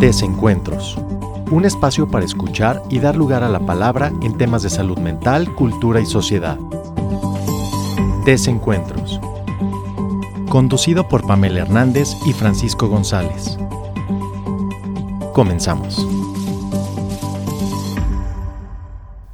[0.00, 0.98] Desencuentros.
[1.50, 5.54] Un espacio para escuchar y dar lugar a la palabra en temas de salud mental,
[5.54, 6.58] cultura y sociedad.
[8.26, 9.18] Desencuentros.
[10.50, 13.56] Conducido por Pamela Hernández y Francisco González.
[15.32, 16.06] Comenzamos.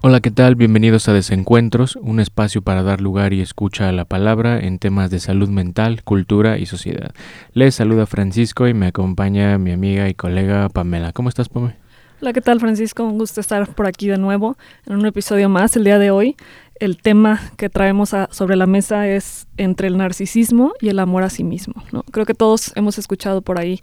[0.04, 0.56] Hola, ¿qué tal?
[0.56, 5.12] Bienvenidos a Desencuentros, un espacio para dar lugar y escucha a la palabra en temas
[5.12, 7.14] de salud mental, cultura y sociedad.
[7.52, 11.12] Les saluda Francisco y me acompaña mi amiga y colega Pamela.
[11.12, 11.76] ¿Cómo estás, Pamela?
[12.20, 13.04] Hola, ¿qué tal, Francisco?
[13.04, 16.34] Un gusto estar por aquí de nuevo en un episodio más el día de hoy.
[16.80, 21.30] El tema que traemos sobre la mesa es entre el narcisismo y el amor a
[21.30, 21.74] sí mismo.
[21.92, 22.02] ¿no?
[22.10, 23.78] Creo que todos hemos escuchado por ahí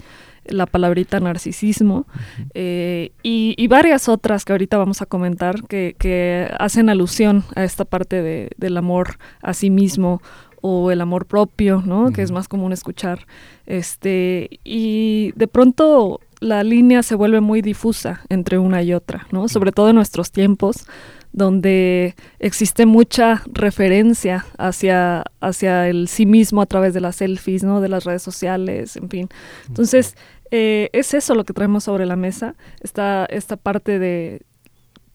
[0.49, 2.07] la palabrita narcisismo
[2.53, 8.21] eh, y, varias otras que ahorita vamos a comentar que, hacen alusión a esta parte
[8.21, 10.21] de, del amor a sí mismo
[10.61, 12.11] o el amor propio, ¿no?
[12.11, 13.27] Que es más común escuchar.
[13.65, 19.47] Este, y de pronto la línea se vuelve muy difusa entre una y otra, ¿no?
[19.47, 20.87] Sobre todo en nuestros tiempos,
[21.31, 27.81] donde existe mucha referencia hacia, hacia el sí mismo a través de las selfies, ¿no?
[27.81, 29.29] De las redes sociales, en fin.
[29.67, 30.15] Entonces,
[30.51, 34.41] eh, es eso lo que traemos sobre la mesa, esta, esta parte de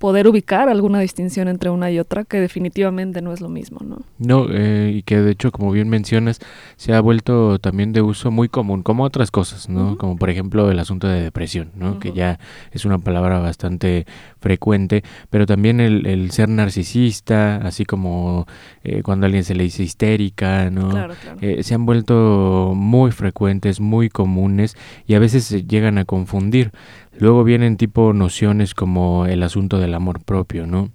[0.05, 4.03] poder ubicar alguna distinción entre una y otra, que definitivamente no es lo mismo, ¿no?
[4.19, 6.41] No, eh, y que de hecho, como bien mencionas,
[6.77, 9.97] se ha vuelto también de uso muy común, como otras cosas, ¿no?
[9.97, 12.01] Como por ejemplo el asunto de depresión, ¿no?
[12.01, 12.39] Que ya
[12.71, 14.05] es una palabra bastante
[14.41, 18.47] frecuente, pero también el, ser narcisista, así como
[18.83, 20.91] eh, cuando a alguien se le dice histérica, ¿no?
[20.91, 21.39] Claro, claro.
[21.41, 26.73] Eh, se han vuelto muy frecuentes, muy comunes y a veces se llegan a confundir.
[27.19, 30.91] Luego vienen tipo nociones como el asunto del amor propio, ¿no?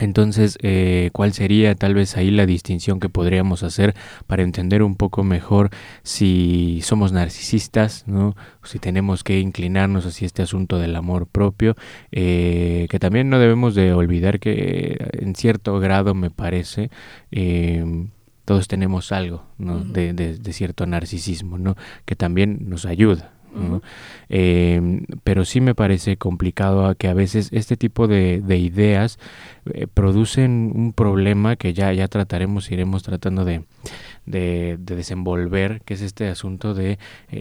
[0.00, 3.94] Entonces, eh, ¿cuál sería tal vez ahí la distinción que podríamos hacer
[4.26, 5.70] para entender un poco mejor
[6.02, 8.34] si somos narcisistas, ¿no?
[8.64, 11.76] si tenemos que inclinarnos hacia este asunto del amor propio,
[12.10, 16.90] eh, que también no debemos de olvidar que en cierto grado me parece
[17.30, 18.08] em,
[18.44, 19.78] todos tenemos algo ¿no?
[19.78, 21.76] de, de, cierto narcisismo, ¿no?
[22.04, 23.32] que también nos ayuda.
[24.28, 29.18] Em, pero sí me parece complicado a que a veces este tipo de, ideas
[29.72, 33.64] eh, producen un problema que ya, ya trataremos, iremos tratando de,
[34.26, 36.98] de, desenvolver, que es este asunto de eh,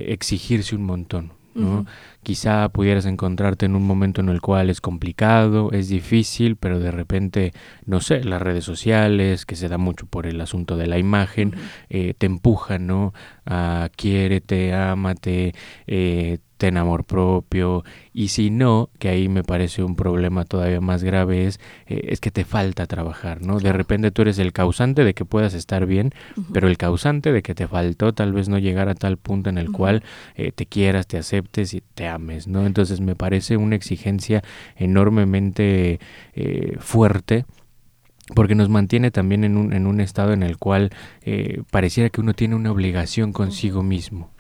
[0.09, 1.42] exigirse un montón.
[1.55, 1.85] ¿No?
[2.23, 6.91] Quizá pudieras encontrarte en un momento en el cual es complicado, es difícil, pero de
[6.91, 7.53] repente,
[7.85, 11.53] no sé, las redes sociales, que se da mucho por el asunto de la imagen,
[11.89, 13.13] eh, te empujan, ¿no?
[13.45, 15.53] A quiérete, ámate,
[15.87, 17.83] eh, ten amor propio
[18.13, 22.19] y si no, que ahí me parece un problema todavía más grave es, eh, es
[22.19, 23.59] que te falta trabajar, ¿no?
[23.59, 26.11] De repente tú eres el causante de que puedas estar bien,
[26.53, 29.57] pero el causante de que te faltó tal vez no llegar a tal punto en
[29.57, 30.03] el cual
[30.35, 32.65] eh, te quieras, te aceptes y te ames, ¿no?
[32.65, 34.43] Entonces me parece una exigencia
[34.75, 35.99] enormemente
[36.33, 37.45] eh, fuerte
[38.35, 40.91] porque nos mantiene también en un, en un estado en el cual
[41.71, 44.31] pareciera que uno tiene una obligación consigo mismo.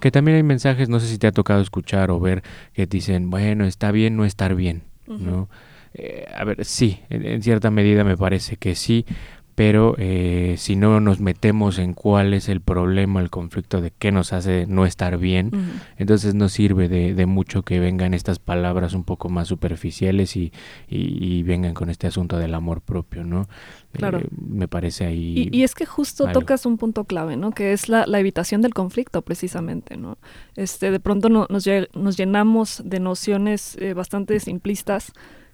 [0.00, 2.42] Que también hay mensajes, no sé si te ha tocado escuchar o ver,
[2.72, 5.48] que dicen, bueno, está bien no estar bien, ¿no?
[5.94, 9.06] Eh, a ver, sí, en, cierta medida me parece que sí,
[9.54, 14.10] pero eh, si no nos metemos en cuál es el problema, el conflicto de qué
[14.10, 15.50] nos hace no estar bien,
[15.96, 20.52] entonces no sirve de, mucho que vengan estas palabras un poco más superficiales y,
[20.88, 23.46] y, vengan con este asunto del amor propio, ¿no?
[23.92, 24.18] Claro.
[24.18, 25.48] Eh, me parece ahí.
[25.52, 27.52] Y, es que justo tocas un punto clave, ¿no?
[27.52, 30.18] Que es la, evitación del conflicto, precisamente, ¿no?
[30.56, 35.12] Este, de pronto nos, nos llenamos de nociones eh, bastante simplistas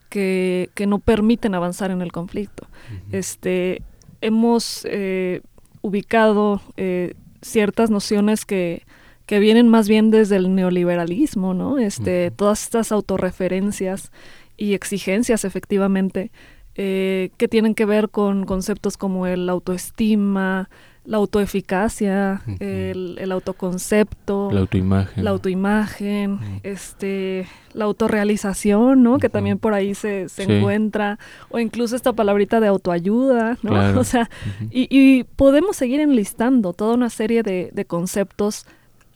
[0.08, 2.66] que, que, no permiten avanzar en el conflicto.
[3.12, 3.82] Este,
[4.20, 5.42] hemos eh,
[5.82, 8.84] ubicado eh, ciertas nociones que,
[9.26, 11.78] que, vienen más bien desde el neoliberalismo, ¿no?
[11.78, 14.12] Este, Todas estas autorreferencias
[14.56, 16.30] y exigencias, efectivamente,
[16.74, 20.70] eh, que tienen que ver con conceptos como el autoestima,
[21.04, 29.18] la autoeficacia, el, autoconcepto, la autoimagen, la autoimagen, este, la autorrealización, ¿no?
[29.18, 31.18] Que también por ahí se, se encuentra,
[31.48, 33.70] o incluso esta palabrita de autoayuda, ¿no?
[34.00, 34.30] O sea,
[34.70, 38.66] y, podemos seguir enlistando toda una serie de, conceptos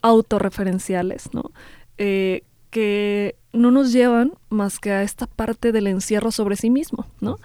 [0.03, 1.51] autorreferenciales, ¿no?
[1.99, 7.07] Eh, que no nos llevan más que a esta parte del encierro sobre sí mismo,
[7.21, 7.37] ¿no?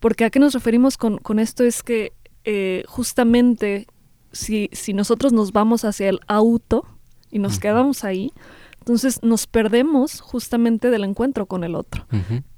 [0.00, 2.12] Porque a qué nos referimos con, con esto es que
[2.46, 3.86] eh, justamente
[4.32, 6.86] si, si nosotros nos vamos hacia el auto
[7.30, 8.32] y nos quedamos ahí,
[8.78, 12.06] entonces nos perdemos justamente del encuentro con el otro,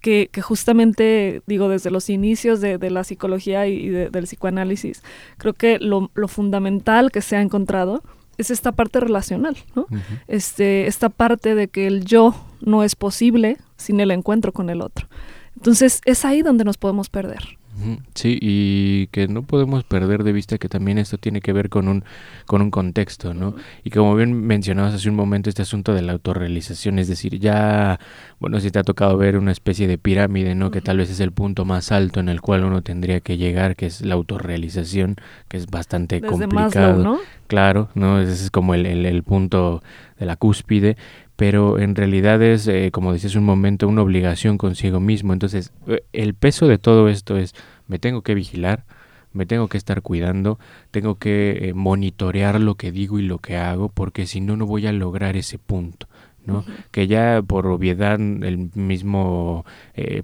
[0.02, 5.02] que, que, justamente, digo, desde los inicios de, de la psicología y del psicoanálisis,
[5.38, 8.02] creo que lo, lo, fundamental que se ha encontrado
[8.36, 9.86] es esta parte relacional, ¿no?
[10.26, 14.82] este, esta parte de que el yo no es posible sin el encuentro con el
[14.82, 15.08] otro.
[15.56, 17.58] Entonces es ahí donde nos podemos perder.
[18.14, 21.88] Sí, y que no podemos perder de vista que también esto tiene que ver con
[21.88, 22.04] un,
[22.46, 23.54] con un contexto, ¿no?
[23.84, 27.98] Y como bien mencionabas hace un momento, este asunto de la autorrealización, es decir, ya,
[28.40, 30.70] bueno, si te ha tocado ver una especie de pirámide, ¿no?
[30.70, 33.76] Que tal vez es el punto más alto en el cual uno tendría que llegar,
[33.76, 35.16] que es la autorrealización,
[35.48, 37.02] que es bastante complicado.
[37.02, 37.18] ¿no?
[37.46, 38.20] Claro, ¿no?
[38.20, 39.82] Ese es como el, el, el punto
[40.18, 40.96] de la cúspide,
[41.38, 45.32] pero en realidad es, eh, como dices un momento, una obligación consigo mismo.
[45.32, 47.54] Entonces, eh, el peso de todo esto es,
[47.86, 48.82] me tengo que vigilar,
[49.32, 50.58] me tengo que estar cuidando,
[50.90, 54.66] tengo que eh, monitorear lo que digo y lo que hago, porque si no, no
[54.66, 56.08] voy a lograr ese punto.
[56.44, 56.64] ¿no?
[56.90, 59.66] Que ya por obviedad el mismo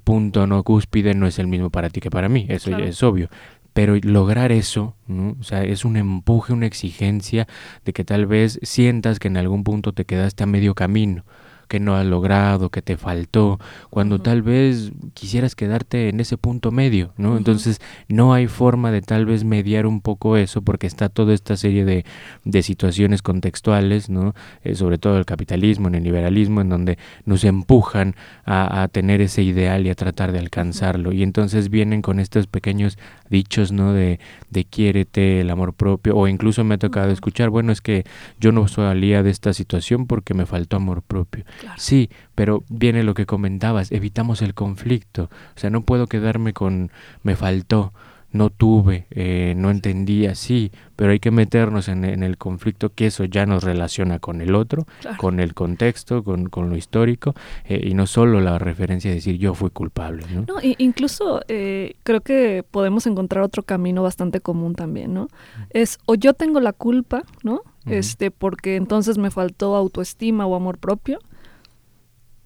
[0.05, 3.03] punto no cúspide no es el mismo para ti que para mí, eso ya es
[3.03, 3.29] obvio
[3.75, 5.37] pero lograr eso, ¿no?
[5.39, 7.47] o sea, es un empuje, una exigencia
[7.85, 11.25] de que tal vez sientas que en algún punto te quedaste a medio camino,
[11.69, 13.59] que no has logrado, que te faltó,
[13.91, 17.37] cuando tal vez quisieras quedarte en ese punto medio, ¿no?
[17.37, 21.57] Entonces no hay forma de tal vez mediar un poco eso porque está toda esta
[21.57, 22.05] serie de,
[22.45, 24.35] de situaciones contextuales, ¿no?
[24.63, 29.21] Eh, sobre todo el capitalismo, en el liberalismo, en donde nos empujan a, a, tener
[29.21, 31.13] ese ideal y a tratar de alcanzarlo.
[31.13, 32.99] Y entonces vienen con estos pequeños
[33.35, 33.93] dichos, ¿no?
[33.93, 34.21] De,
[34.51, 38.05] de quiérete, el amor propio, o incluso me ha tocado escuchar, bueno, es que
[38.39, 41.45] yo no salía de esta situación porque me faltó amor propio.
[41.77, 45.25] Sí, pero viene lo que comentabas, evitamos el conflicto.
[45.57, 46.91] O sea, no puedo quedarme con
[47.25, 47.93] me faltó,
[48.35, 53.25] no tuve, eh, no entendía, sí, pero hay que meternos en, el conflicto que eso
[53.25, 54.87] ya nos relaciona con el otro,
[55.19, 57.35] con el contexto, con, lo histórico,
[57.65, 60.25] eh, y no solo la referencia de decir yo fui culpable.
[60.35, 60.43] ¿no?
[60.43, 65.29] no incluso eh, creo que podemos encontrar otro camino bastante común también, ¿no?
[65.71, 67.63] Es o yo tengo la culpa, ¿no?
[67.87, 71.21] Este, porque entonces me faltó autoestima o amor propio,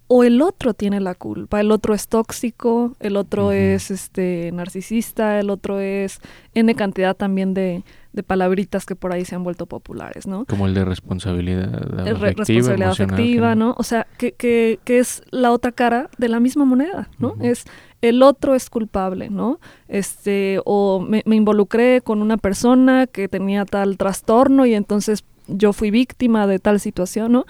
[0.09, 5.39] o el otro tiene la culpa, el otro es tóxico, el otro es este narcisista,
[5.39, 6.21] el otro es
[6.55, 7.85] N cantidad también de,
[8.15, 10.47] de, palabritas que por ahí se han vuelto populares, ¿no?
[10.47, 13.75] Como el de responsabilidad afectiva, responsabilidad afectiva, ¿no?
[13.77, 17.37] O sea, que, que, que, es la otra cara de la misma moneda, ¿no?
[17.43, 17.65] Es
[18.01, 19.61] el otro es culpable, ¿no?
[19.89, 25.73] Este, o me, me involucré con una persona que tenía tal trastorno y entonces yo
[25.73, 27.47] fui víctima de tal situación, ¿no?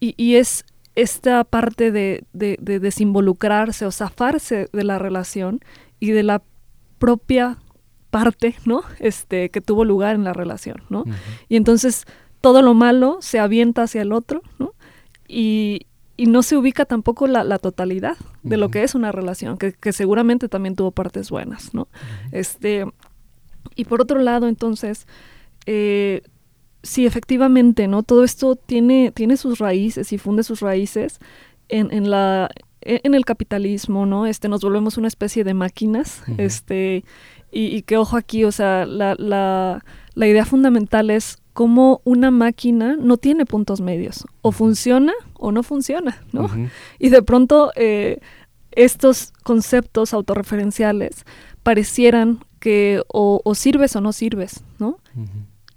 [0.00, 0.64] y, y, es
[0.94, 5.60] esta parte de, de, desinvolucrarse o zafarse de la relación
[6.00, 6.42] y de la
[6.98, 7.58] propia
[8.10, 8.82] parte, ¿no?
[8.98, 11.04] Este, que tuvo lugar en la relación, ¿no?
[11.48, 12.04] Y entonces
[12.40, 14.74] todo lo malo se avienta hacia el otro, ¿no?
[15.26, 15.86] Y,
[16.16, 19.72] y no se ubica tampoco la, la totalidad de lo que es una relación, que,
[19.72, 21.88] que, seguramente también tuvo partes buenas, ¿no?
[22.32, 22.84] Este,
[23.74, 25.06] y por otro lado, entonces,
[25.66, 26.22] eh,
[26.82, 28.02] sí, efectivamente, ¿no?
[28.02, 31.18] Todo esto tiene, tiene sus raíces y funde sus raíces
[31.68, 32.50] en, en la
[32.82, 34.26] e, en el capitalismo, ¿no?
[34.26, 37.04] Este, nos volvemos una especie de máquinas, este,
[37.50, 39.84] y, y, que ojo aquí, o sea, la, la,
[40.14, 45.62] la idea fundamental es cómo una máquina no tiene puntos medios, o funciona o no
[45.62, 46.50] funciona, ¿no?
[46.98, 48.20] Y de pronto eh,
[48.72, 51.24] estos conceptos autorreferenciales
[51.62, 54.98] parecieran que o, o, sirves o no sirves, ¿no?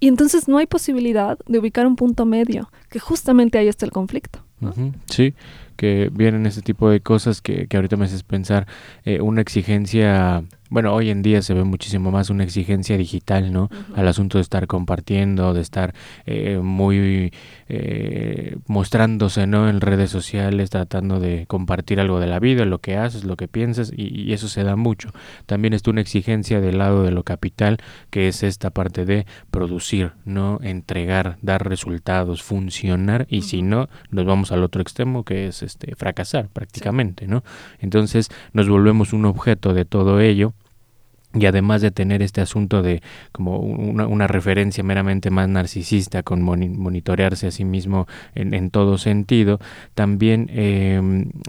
[0.00, 3.92] Y entonces no hay posibilidad de ubicar un punto medio, que justamente ahí está el
[3.92, 4.40] conflicto.
[5.10, 5.34] Sí,
[5.76, 8.66] que vienen ese tipo de cosas que, que ahorita me haces pensar
[9.04, 13.68] eh, una exigencia bueno, hoy en día se ve muchísimo más una exigencia digital, ¿no?
[13.94, 15.94] Al asunto de estar compartiendo, de estar
[16.24, 17.32] eh, muy
[17.68, 19.68] eh, mostrándose, ¿no?
[19.68, 23.46] En redes sociales, tratando de compartir algo de la vida, lo que haces, lo que
[23.46, 25.10] piensas, y, eso se da mucho.
[25.46, 27.78] También está una exigencia del lado de lo capital,
[28.10, 30.58] que es esta parte de producir, ¿no?
[30.62, 35.94] Entregar, dar resultados, funcionar, y si no, nos vamos al otro extremo, que es este
[35.94, 37.44] fracasar prácticamente, ¿no?
[37.78, 40.55] Entonces nos volvemos un objeto de todo ello
[41.38, 43.02] y además de tener este asunto de
[43.32, 49.60] como una, referencia meramente más narcisista con monitorearse a sí mismo en, en todo sentido,
[49.94, 51.00] también eh,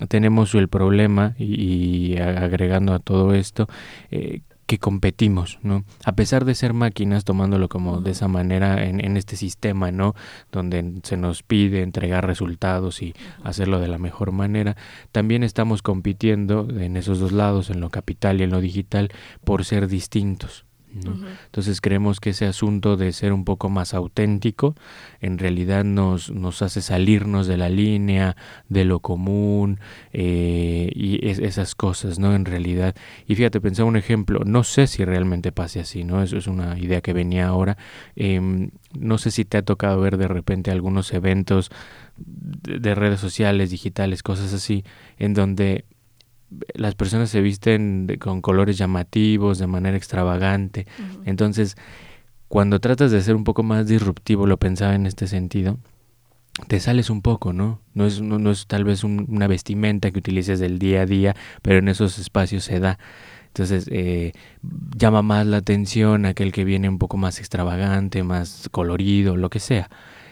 [0.10, 3.68] tenemos el problema y, y, agregando a todo esto
[4.12, 5.86] eh, que competimos, ¿no?
[6.04, 10.14] A pesar de ser máquinas, tomándolo como de esa manera en, en, este sistema, ¿no?
[10.52, 14.76] Donde se nos pide entregar resultados y hacerlo de la mejor manera,
[15.12, 19.10] también estamos compitiendo en esos dos lados, en lo capital y en lo digital,
[19.44, 20.67] por ser distintos.
[20.94, 24.76] Entonces creemos que ese asunto de ser un poco más auténtico
[25.22, 28.36] en realidad nos, nos hace salirnos de la línea,
[28.70, 29.80] de lo común
[30.14, 32.34] eh, y esas cosas, ¿no?
[32.34, 32.96] En realidad.
[33.28, 36.24] Y fíjate, pensaba un ejemplo, no sé si realmente pase así, ¿no?
[36.24, 37.78] Eso es una idea que venía ahora.
[38.16, 41.70] Em, no sé si te ha tocado ver de repente algunos eventos
[42.18, 44.84] de redes sociales, digitales, cosas así,
[45.20, 45.86] en donde
[46.74, 50.88] las personas se visten con colores llamativos, de manera extravagante.
[51.26, 51.76] Entonces,
[52.48, 55.78] cuando tratas de ser un poco más disruptivo, lo pensaba en este sentido,
[56.68, 57.82] te sales un poco, ¿no?
[57.94, 61.80] No es, no, es tal vez una vestimenta que utilices del día a día, pero
[61.80, 62.98] en esos espacios se da.
[63.48, 64.34] Entonces eh,
[64.96, 69.60] llama más la atención aquel que viene un poco más extravagante, más colorido, lo que
[69.60, 69.90] sea.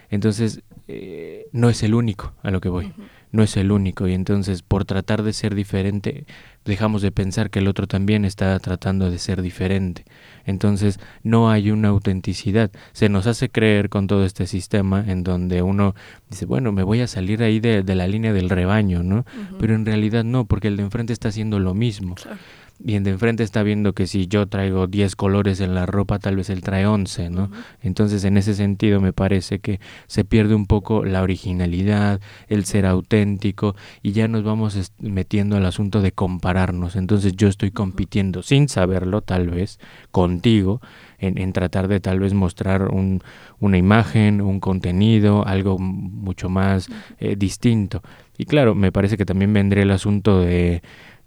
[0.10, 2.94] Entonces eh, no es el único a lo que voy
[3.36, 6.26] no es el único y entonces por tratar de ser diferente
[6.66, 10.04] dejamos de pensar que el otro también está tratando de ser diferente.
[10.46, 12.72] Entonces no hay una autenticidad.
[12.92, 15.94] Se nos hace creer con todo este sistema en donde uno
[16.30, 19.26] dice, bueno, me voy a salir ahí de, la línea del rebaño, ¿no?
[19.60, 22.16] Pero en realidad no, porque el de enfrente está haciendo lo mismo
[22.84, 26.20] y en de enfrente está viendo que si yo traigo 10 colores en la ropa,
[26.20, 27.50] tal vez él trae 11, ¿no?
[27.82, 32.86] Entonces, en ese sentido, me parece que se pierde un poco la originalidad, el ser
[32.86, 36.96] auténtico, y ya nos vamos metiendo al asunto de compararnos.
[36.96, 39.80] Entonces, yo estoy compitiendo, sin saberlo, tal vez,
[40.12, 40.82] contigo,
[41.18, 43.22] en, tratar de tal vez mostrar un,
[43.60, 46.90] una imagen, un contenido, algo mucho más
[47.20, 48.02] eh, distinto.
[48.38, 50.82] Y claro, me parece que también vendría el asunto de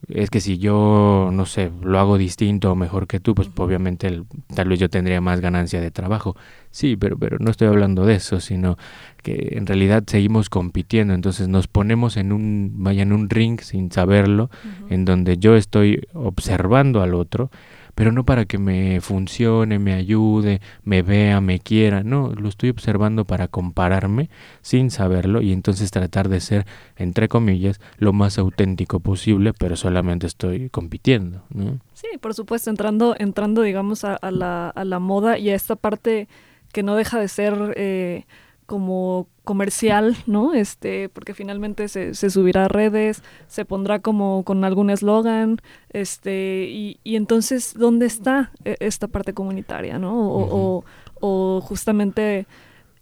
[0.06, 4.22] es que si yo, no sé, lo hago distinto o mejor que tú, pues obviamente
[4.54, 6.36] tal vez yo tendría más ganancia de trabajo.
[6.70, 8.78] Sí, pero, pero no estoy hablando de eso, sino
[9.22, 13.90] que en realidad seguimos compitiendo, entonces nos ponemos en un, vaya, en un ring sin
[13.90, 14.50] saberlo,
[14.88, 17.50] en donde yo estoy observando al otro
[17.98, 22.70] pero no para que me funcione, me ayude, me vea, me quiera, no, lo estoy
[22.70, 24.30] observando para compararme
[24.62, 26.64] sin saberlo y entonces tratar de ser,
[26.94, 31.80] entre comillas, lo más auténtico posible, pero solamente estoy compitiendo, ¿no?
[31.92, 36.28] Sí, por supuesto, entrando, entrando digamos, a, la, a la moda y a esta parte
[36.72, 37.74] que no deja de ser...
[37.76, 38.26] Eh,
[38.68, 40.52] como comercial, ¿no?
[40.52, 45.56] Este, porque finalmente se, se subirá a redes, se pondrá como con algún eslogan,
[45.88, 50.12] este, y, y, entonces, ¿dónde está e, esta parte comunitaria, ¿no?
[50.30, 50.84] O,
[51.18, 52.46] o, justamente,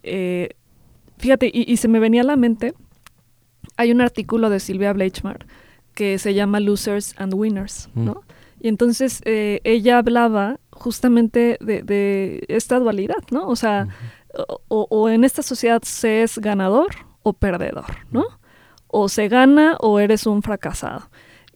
[0.03, 0.51] eh,
[1.17, 2.73] fíjate, y, y, se me venía a la mente,
[3.75, 5.45] hay un artículo de Silvia Bleichmar
[5.95, 8.21] que se llama Losers and Winners, ¿no?
[8.61, 13.49] Y entonces eh, ella hablaba justamente de, de, esta dualidad, ¿no?
[13.49, 13.89] O sea,
[14.67, 18.25] o, en esta sociedad se es ganador o perdedor, ¿no?
[18.87, 21.09] O se gana o eres un fracasado.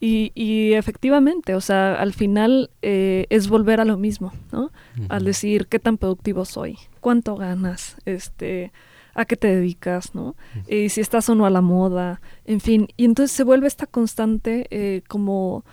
[0.03, 4.71] Y, efectivamente, o sea, al final eh, es volver a lo mismo, ¿no?
[5.09, 8.71] Al decir qué tan productivo soy, cuánto ganas, este,
[9.13, 10.35] a qué te dedicas, ¿no?
[10.67, 12.87] Y si estás o no a la moda, en fin.
[12.97, 15.65] Y entonces se vuelve esta constante, eh, como,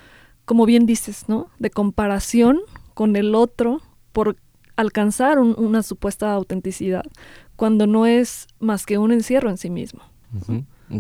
[0.45, 1.49] como bien dices, ¿no?
[1.59, 2.61] De comparación
[2.93, 3.81] con el otro
[4.13, 4.37] por
[4.79, 7.03] alcanzar una supuesta autenticidad
[7.57, 10.03] cuando no es más que un encierro en sí mismo.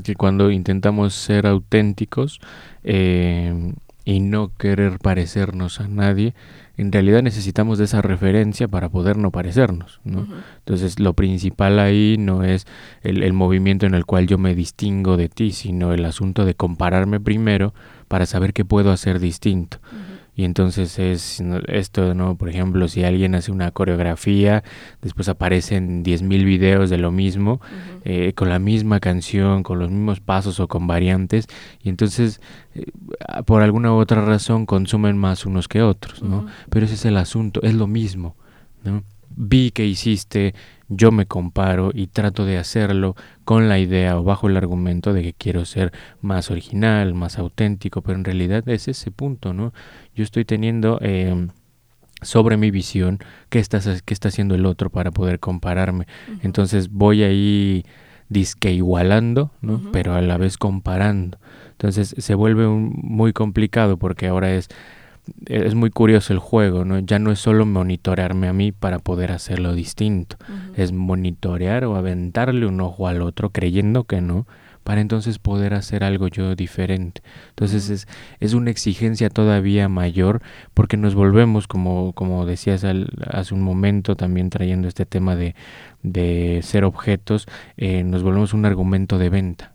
[0.02, 2.40] Que cuando intentamos ser auténticos
[2.82, 3.72] eh,
[4.04, 6.34] y no querer parecernos a nadie,
[6.76, 10.00] en realidad necesitamos de esa referencia para poder no parecernos.
[10.02, 10.26] ¿no?
[10.58, 12.66] Entonces lo principal ahí no es
[13.02, 16.54] el, el, movimiento en el cual yo me distingo de ti, sino el asunto de
[16.54, 17.74] compararme primero
[18.08, 19.78] para saber qué puedo hacer distinto.
[20.38, 22.36] Y entonces es esto, ¿no?
[22.36, 24.62] Por ejemplo, si alguien hace una coreografía,
[25.02, 27.60] después aparecen 10.000 videos de lo mismo,
[28.04, 31.48] eh, con la misma canción, con los mismos pasos o con variantes,
[31.82, 32.40] y entonces
[32.76, 32.84] eh,
[33.46, 36.46] por alguna u otra razón consumen más unos que otros, ¿no?
[36.70, 38.36] Pero ese es el asunto, es lo mismo,
[38.84, 39.02] ¿no?
[39.34, 40.54] Vi que hiciste
[40.88, 43.14] yo me comparo y trato de hacerlo
[43.44, 48.02] con la idea o bajo el argumento de que quiero ser más original, más auténtico,
[48.02, 49.72] pero en realidad es ese punto, ¿no?
[50.14, 51.48] Yo estoy teniendo em,
[52.22, 53.18] sobre mi visión
[53.50, 56.06] qué, estás, qué está haciendo el otro para poder compararme.
[56.42, 57.84] Entonces voy ahí
[58.28, 59.90] disque igualando, ¿no?
[59.92, 61.38] Pero a la vez comparando.
[61.72, 64.68] Entonces se vuelve muy complicado porque ahora es
[65.46, 66.98] es muy curioso el juego, ¿no?
[66.98, 70.36] Ya no es solo monitorearme a mí para poder hacerlo distinto,
[70.76, 74.46] es monitorear o aventarle un ojo al otro creyendo que no,
[74.88, 77.22] para entonces poder hacer algo yo diferente.
[77.50, 78.08] Entonces es,
[78.40, 80.40] es una exigencia todavía mayor
[80.72, 85.54] porque nos volvemos, como, como decías hace un momento, también trayendo este tema de,
[86.02, 89.72] de ser objetos, eh, nos volvemos un argumento de venta.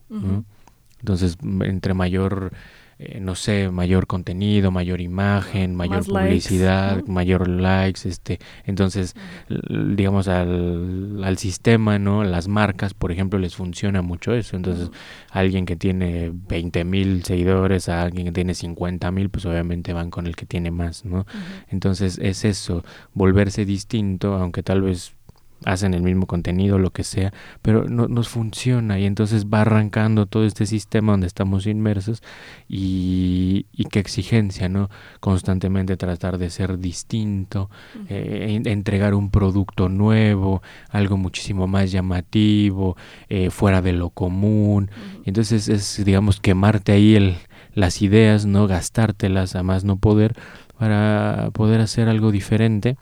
[1.00, 2.52] Entonces, entre mayor
[3.00, 9.16] eh, no sé, mayor contenido, mayor imagen, mayor publicidad, mayor likes, este, entonces,
[9.50, 12.24] digamos al, al, sistema, ¿no?
[12.24, 14.92] Las marcas, por ejemplo, les funciona mucho eso, entonces,
[15.32, 20.12] alguien que tiene 20 mil seguidores a alguien que tiene 50 mil, pues obviamente van
[20.12, 21.26] con el que tiene más, ¿no?
[21.70, 22.84] Entonces, es eso,
[23.14, 25.16] volverse distinto, aunque tal vez
[25.66, 30.26] hacen el mismo contenido, lo que sea, pero no nos funciona y entonces va arrancando
[30.26, 32.22] todo este sistema donde estamos inmersos
[32.68, 34.90] y, y qué exigencia, ¿no?
[35.20, 37.70] Constantemente tratar de ser distinto,
[38.10, 42.98] eh, entregar un producto nuevo, algo muchísimo más llamativo,
[43.30, 44.90] eh, fuera de lo común.
[45.26, 47.36] y entonces es, digamos, quemarte ahí el,
[47.74, 48.68] las ideas, ¿no?
[48.68, 50.36] Gastártelas a más no poder
[50.78, 52.98] para poder hacer algo diferente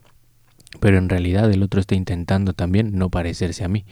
[0.80, 3.86] pero en realidad el otro está intentando también no parecerse a mí.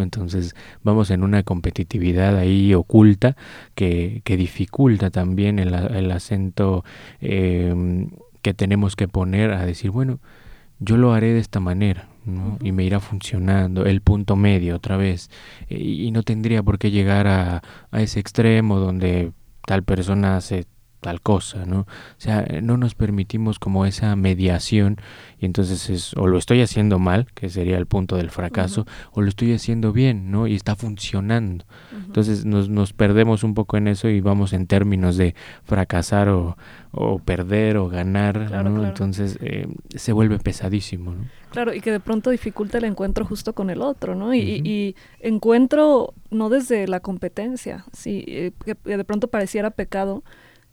[0.00, 3.36] Entonces vamos en una competitividad ahí oculta
[3.74, 6.84] que, que dificulta también el, el acento
[7.20, 8.08] em,
[8.42, 10.20] que tenemos que poner a decir, bueno,
[10.80, 12.08] yo lo haré de esta manera.
[12.62, 15.30] y me irá funcionando el punto medio otra vez
[15.68, 19.32] y, y no tendría por qué llegar a, a ese extremo donde
[19.66, 20.66] tal persona hace
[21.00, 21.80] tal cosa, ¿no?
[21.80, 21.86] O
[22.18, 24.96] sea, no nos permitimos como esa mediación
[25.38, 29.20] y entonces es o lo estoy haciendo mal, que sería el punto del fracaso, o
[29.20, 30.46] lo estoy haciendo bien, ¿no?
[30.46, 31.64] Y está funcionando.
[31.92, 36.56] Entonces nos, nos perdemos un poco en eso y vamos en términos de fracasar o,
[36.90, 38.84] o perder o ganar, ¿no?
[38.84, 41.24] Entonces eh, se vuelve pesadísimo, ¿no?
[41.50, 44.34] Claro, y que de pronto dificulta el encuentro justo con el otro, ¿no?
[44.34, 50.24] Y, y encuentro no desde la competencia, sí, eh, que de pronto pareciera pecado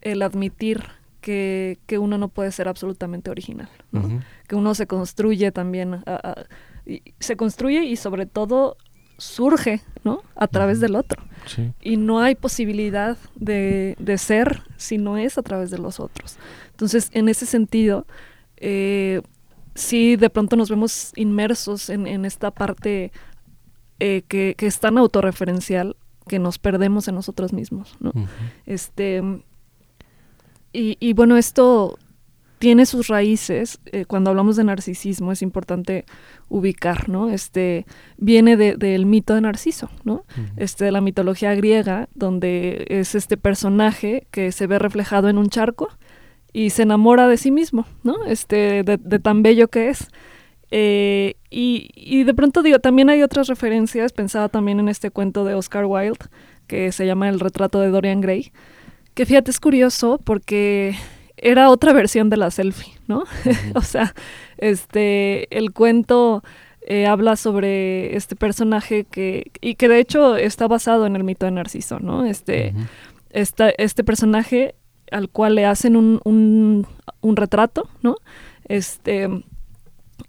[0.06, 0.84] el admitir
[1.20, 3.68] que, que, uno no puede ser absolutamente original,
[4.48, 6.04] que uno se construye también,
[7.20, 8.78] se construye y sobre todo
[9.18, 10.22] surge ¿no?
[10.36, 11.24] a través del otro.
[11.82, 16.38] Y no hay posibilidad de, de, ser si no es a través de los otros.
[16.72, 18.06] Entonces, en ese sentido,
[18.58, 19.22] eh,
[19.74, 23.12] sí de pronto nos vemos inmersos en, en esta parte
[24.00, 25.96] eh, que, que, es tan autorreferencial
[26.28, 27.96] que nos perdemos en nosotros mismos.
[28.00, 28.12] ¿no?
[28.66, 29.22] este,
[31.00, 31.98] y, bueno, esto
[32.60, 36.06] tiene sus raíces, eh, cuando hablamos de narcisismo es importante
[36.50, 37.30] ubicar, ¿no?
[37.30, 37.86] Este,
[38.18, 40.26] viene del mito de Narciso, ¿no?
[40.58, 45.50] Este, de la mitología griega, donde es este personaje que se ve reflejado en un
[45.50, 45.90] charco
[46.54, 48.26] y se enamora de sí mismo, ¿no?
[48.26, 50.08] Este, de, tan bello que es.
[50.72, 55.44] Eh, y, y, de pronto digo, también hay otras referencias, pensaba también en este cuento
[55.46, 56.26] de Oscar Wilde,
[56.68, 58.52] que se llama El retrato de Dorian Gray,
[59.16, 60.96] que fíjate, es curioso porque
[61.38, 63.24] era otra versión de la selfie, ¿no?
[63.76, 64.14] o sea,
[64.58, 66.44] este, el cuento
[66.82, 71.46] eh, habla sobre este personaje que, y que de hecho está basado en el mito
[71.46, 72.26] de Narciso, ¿no?
[72.26, 72.74] Este,
[73.32, 74.76] este personaje
[75.12, 76.86] al cual le hacen un, un,
[77.22, 78.18] un retrato, ¿no?
[78.66, 79.30] Este,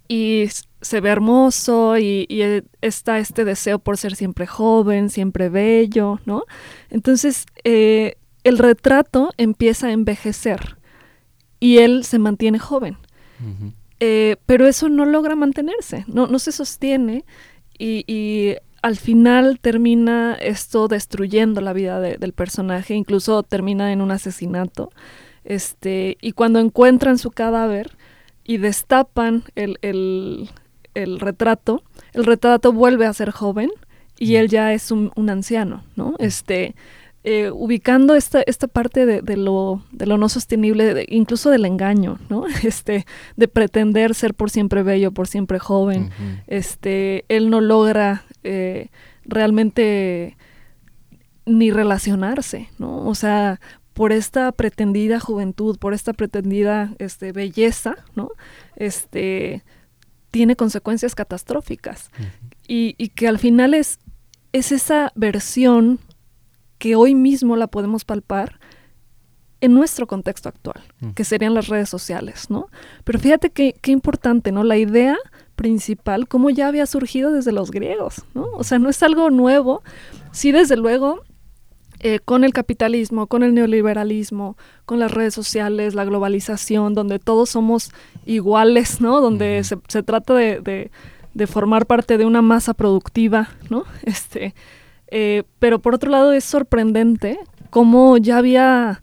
[0.08, 0.46] y
[0.80, 6.20] se ve hermoso y, y, eh, está este deseo por ser siempre joven, siempre bello,
[6.24, 6.44] ¿no?
[6.90, 8.16] Entonces, eh,
[8.46, 10.76] el retrato empieza a envejecer
[11.58, 12.96] y él se mantiene joven.
[13.98, 17.24] Eh, pero eso no logra mantenerse, no, no se sostiene
[17.78, 24.92] y, al final termina esto destruyendo la vida del personaje, incluso termina en un asesinato.
[25.44, 27.96] Este, y cuando encuentran su cadáver
[28.44, 31.82] y destapan el, el, retrato,
[32.12, 33.72] el retrato vuelve a ser joven
[34.20, 36.14] y él ya es un, un anciano, ¿no?
[36.20, 36.76] Este,
[37.28, 42.44] eh, ubicando esta, esta parte de, lo, de lo no sostenible, incluso del engaño, ¿no?
[42.62, 46.10] Este, de pretender ser por siempre bello, por siempre joven.
[46.46, 48.90] Este, él no logra eh,
[49.24, 50.36] realmente
[51.46, 53.08] ni relacionarse, ¿no?
[53.08, 53.60] O sea,
[53.92, 58.30] por esta pretendida juventud, por esta pretendida este, belleza, ¿no?
[58.76, 59.64] Este,
[60.30, 62.08] tiene consecuencias catastróficas.
[62.68, 63.98] y, y, que al final es,
[64.52, 65.98] es esa versión
[66.78, 68.58] que hoy mismo la podemos palpar
[69.60, 71.10] en nuestro contexto actual, mm.
[71.10, 72.68] que serían las redes sociales, ¿no?
[73.04, 74.64] Pero fíjate qué, qué importante, ¿no?
[74.64, 75.16] La idea
[75.56, 78.44] principal, cómo ya había surgido desde los griegos, ¿no?
[78.54, 79.82] O sea, no es algo nuevo.
[80.32, 81.22] Sí, desde luego,
[82.00, 87.48] eh, con el capitalismo, con el neoliberalismo, con las redes sociales, la globalización, donde todos
[87.50, 87.90] somos
[88.26, 89.22] iguales, ¿no?
[89.22, 90.90] Donde se, se, trata de, de,
[91.32, 93.84] de, formar parte de una masa productiva, ¿no?
[94.02, 94.54] Este,
[95.08, 97.38] eh, pero por otro lado es sorprendente
[97.70, 99.02] cómo ya había,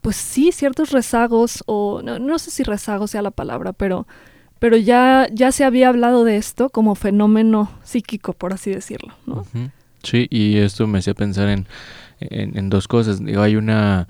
[0.00, 4.06] pues sí, ciertos rezagos, o no, sé si rezagos sea la palabra, pero,
[4.58, 9.14] pero ya, ya se había hablado de esto como fenómeno psíquico, por así decirlo.
[10.02, 11.66] Sí, y esto me hacía pensar en,
[12.20, 13.24] en, dos cosas.
[13.24, 14.08] Digo, hay una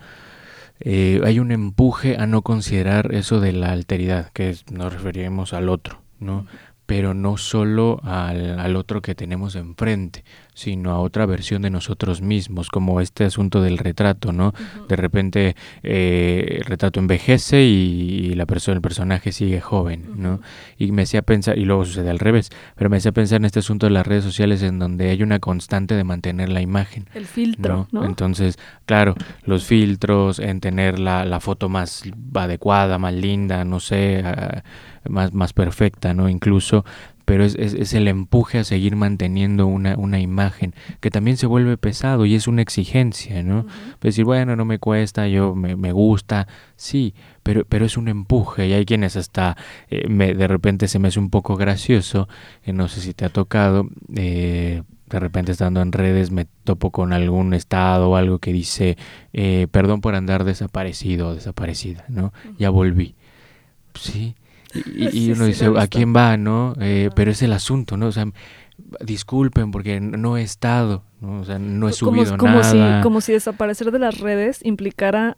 [0.80, 5.68] eh, hay un empuje a no considerar eso de la alteridad, que nos referimos al
[5.68, 6.46] otro, ¿no?
[6.86, 10.24] Pero no solo al, al otro que tenemos enfrente,
[10.56, 14.54] sino a otra versión de nosotros mismos, como este asunto del retrato, ¿no?
[14.88, 20.40] De repente eh, el retrato envejece y, la persona, el personaje sigue joven, ¿no?
[20.78, 23.58] Y me hacía pensar, y luego sucede al revés, pero me hacía pensar en este
[23.58, 27.06] asunto de las redes sociales en donde hay una constante de mantener la imagen.
[27.12, 28.06] El filtro, ¿no?
[28.06, 32.02] Entonces, claro, los filtros, en tener la, la foto más
[32.34, 34.24] adecuada, más linda, no sé,
[35.08, 36.28] más, más perfecta, ¿no?
[36.28, 36.84] Incluso
[37.26, 41.76] pero es, es, el empuje a seguir manteniendo una, una, imagen que también se vuelve
[41.76, 43.66] pesado y es una exigencia, ¿no?
[44.00, 48.68] Decir, bueno, no me cuesta, yo me, me, gusta, sí, pero, pero es un empuje
[48.68, 49.56] y hay quienes hasta
[49.90, 52.28] eh, me, de repente se me hace un poco gracioso,
[52.64, 56.92] eh, no sé si te ha tocado, eh, de repente estando en redes me topo
[56.92, 58.96] con algún estado o algo que dice,
[59.70, 62.32] perdón por andar desaparecido o desaparecida, ¿no?
[62.58, 63.14] Ya volví.
[63.94, 64.34] Sí,
[64.84, 66.74] y, uno dice, ¿a quién va, no?
[66.80, 68.06] Eh, pero es el asunto, ¿no?
[68.08, 68.26] O sea,
[69.00, 71.40] disculpen porque no he estado, ¿no?
[71.40, 72.98] O sea, no he subido como, nada.
[72.98, 75.36] Si, como si desaparecer de las redes implicara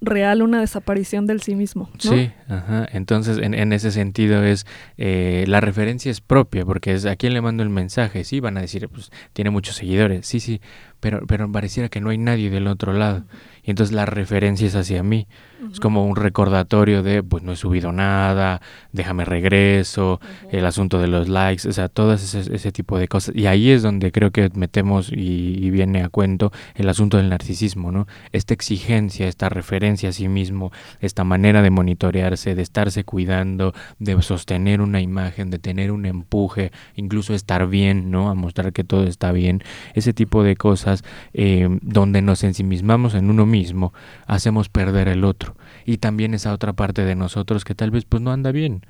[0.00, 1.90] real una desaparición del sí mismo.
[1.92, 2.10] ¿no?
[2.10, 2.86] Sí, ajá.
[2.92, 7.34] Entonces, en, en ese sentido es, eh, la referencia es propia, porque es a quién
[7.34, 8.24] le mando el mensaje.
[8.24, 10.60] Sí, van a decir, pues tiene muchos seguidores, sí, sí,
[11.00, 13.24] pero, pero pareciera que no hay nadie del otro lado.
[13.68, 15.26] Y entonces la referencia es hacia mí.
[15.70, 21.08] Es como un recordatorio de, pues no he subido nada, déjame regreso, el asunto de
[21.08, 23.34] los likes, o sea, todo ese, ese, tipo de cosas.
[23.34, 27.92] Y ahí es donde creo que metemos y, viene a cuento el asunto del narcisismo,
[27.92, 28.06] ¿no?
[28.32, 34.20] Esta exigencia, esta referencia a sí mismo, esta manera de monitorearse, de estarse cuidando, de
[34.22, 38.30] sostener una imagen, de tener un empuje, incluso estar bien, ¿no?
[38.30, 39.62] A mostrar que todo está bien.
[39.94, 40.87] Ese tipo de cosas
[41.32, 43.92] eh, donde nos ensimismamos en uno mismo,
[44.26, 45.56] hacemos perder el otro.
[45.84, 48.82] Y también esa otra parte de nosotros que tal vez pues no anda bien,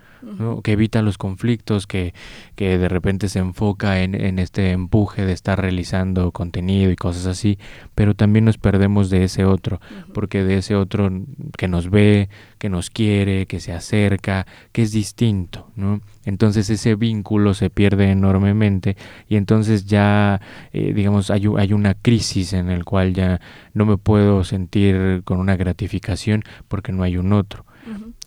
[0.62, 2.14] que evita los conflictos, que,
[2.57, 7.26] que de repente se enfoca en, en, este empuje de estar realizando contenido y cosas
[7.26, 7.59] así,
[7.94, 9.81] pero también nos perdemos de ese otro,
[10.14, 11.11] porque de ese otro
[11.57, 12.28] que nos ve,
[12.59, 16.00] que nos quiere, que se acerca, que es distinto, ¿no?
[16.24, 18.96] Entonces ese vínculo se pierde enormemente
[19.28, 20.40] y entonces ya,
[20.72, 23.40] eh, digamos, hay, hay una crisis en el cual ya
[23.72, 27.64] no me puedo sentir con una gratificación porque no hay un otro.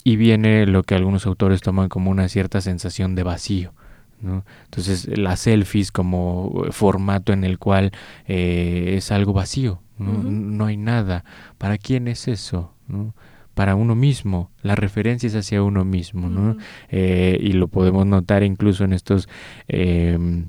[0.04, 3.74] Y viene lo que algunos autores toman como una cierta sensación de vacío.
[4.22, 4.46] ¿no?
[4.66, 7.92] Entonces las selfies como formato en el cual
[8.28, 10.24] eh, es algo vacío, ¿no?
[10.24, 11.24] no hay nada.
[11.58, 12.74] ¿Para quién es eso?
[12.88, 13.14] ¿no?
[13.54, 16.58] para uno mismo, la referencia es hacia uno mismo, ¿no?
[16.90, 19.28] Eh, y lo podemos notar incluso en estos
[19.68, 20.48] em,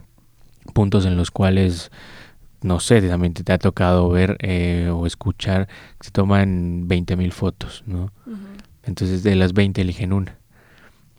[0.72, 1.90] puntos en los cuales,
[2.62, 5.66] no sé, también te, ha tocado ver eh, o escuchar
[5.98, 8.12] que se toman 20.000 fotos, ¿no?
[8.84, 10.38] Entonces de las 20 eligen una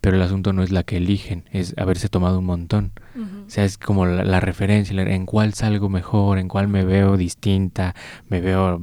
[0.04, 2.92] pero el asunto no es la que eligen, es haberse tomado un montón.
[3.16, 7.94] O sea, es como la, referencia, en cuál salgo mejor, en cuál me veo distinta,
[8.28, 8.82] me veo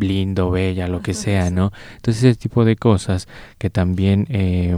[0.00, 1.70] lindo, bella, lo que sea, ¿no?
[1.96, 4.74] Entonces ese tipo de cosas que también eh,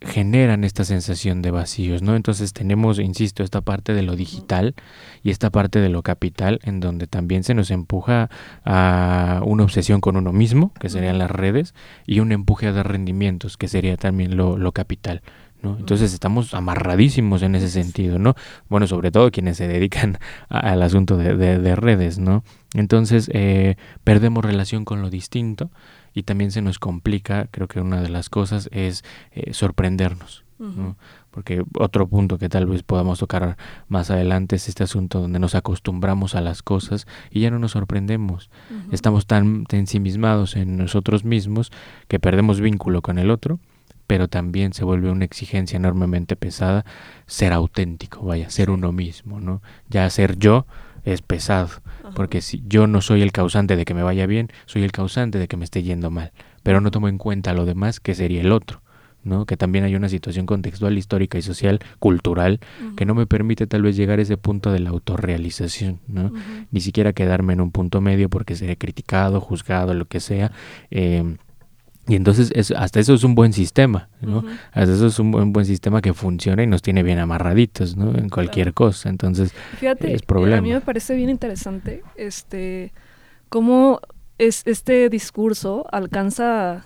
[0.00, 2.14] generan esta sensación de vacíos, ¿no?
[2.14, 4.74] Entonces tenemos, insisto, esta parte de lo digital
[5.22, 8.30] y esta parte de lo capital en donde también se nos empuja
[8.64, 11.74] a una obsesión con uno mismo, que serían las redes,
[12.06, 15.22] y un empuje a dar rendimientos, que sería también lo, lo capital.
[15.62, 15.76] ¿no?
[15.76, 18.36] Entonces estamos amarradísimos en ese sentido, ¿no?
[18.68, 22.44] Bueno, sobre todo quienes se dedican al asunto de, de, redes, ¿no?
[22.74, 25.70] Entonces eh, perdemos relación con lo distinto
[26.18, 30.96] y también se nos complica, creo que una de las cosas es eh, sorprendernos, ¿no?
[31.30, 35.54] Porque otro punto que tal vez podamos tocar más adelante es este asunto donde nos
[35.54, 38.50] acostumbramos a las cosas y ya no nos sorprendemos.
[38.90, 41.70] Estamos tan ensimismados en nosotros mismos
[42.08, 43.60] que perdemos vínculo con el otro
[44.08, 46.86] pero también se vuelve una exigencia enormemente pesada
[47.26, 49.60] ser auténtico, vaya, ser uno mismo, ¿no?
[49.90, 50.66] Ya ser yo
[51.12, 51.70] es pesado,
[52.14, 55.38] porque si yo no soy el causante de que me vaya bien, soy el causante
[55.38, 58.40] de que me esté yendo mal, pero no tomo en cuenta lo demás que sería
[58.40, 58.82] el otro.
[59.24, 59.46] ¿no?
[59.46, 62.60] que también hay una situación contextual, histórica y social, cultural,
[62.96, 66.32] que no me permite tal vez llegar a ese punto de la autorrealización, ¿no?
[66.70, 70.52] ni siquiera quedarme en un punto medio porque seré criticado, juzgado, lo que sea.
[70.90, 71.36] Eh,
[72.08, 74.42] y entonces es, hasta eso es un buen sistema, ¿no?
[74.72, 78.16] Hasta eso es un buen, buen sistema que funciona y nos tiene bien amarraditos, ¿no?
[78.16, 79.10] En cualquier cosa.
[79.10, 80.56] Entonces, Fíjate, es problema.
[80.56, 82.92] A mí me parece bien interesante este
[83.50, 84.00] cómo
[84.38, 86.82] es, este discurso alcanza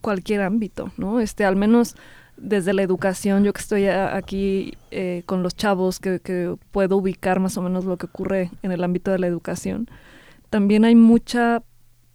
[0.00, 1.18] cualquier ámbito, ¿no?
[1.18, 1.96] Este, al menos
[2.36, 7.40] desde la educación, yo que estoy aquí eh, con los chavos, que, que puedo ubicar
[7.40, 9.88] más o menos lo que ocurre en el ámbito de la educación,
[10.50, 11.62] también hay mucha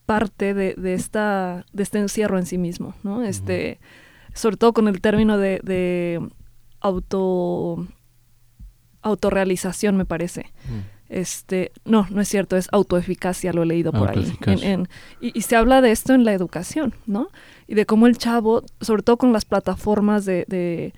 [0.08, 3.24] parte de, de, esta, de este encierro en sí mismo, ¿no?
[3.24, 3.80] Este,
[4.34, 6.26] Sobre todo con el término de, de
[6.80, 7.86] auto
[9.02, 10.52] autorrealización, me parece.
[10.65, 10.98] Mm.
[11.10, 14.34] Este, no, no es cierto, es autoeficacia, lo he leído por ahí.
[15.22, 17.30] y, se habla de esto en la educación, ¿no?
[17.67, 20.93] Y de cómo el chavo, sobre todo con las plataformas de, de,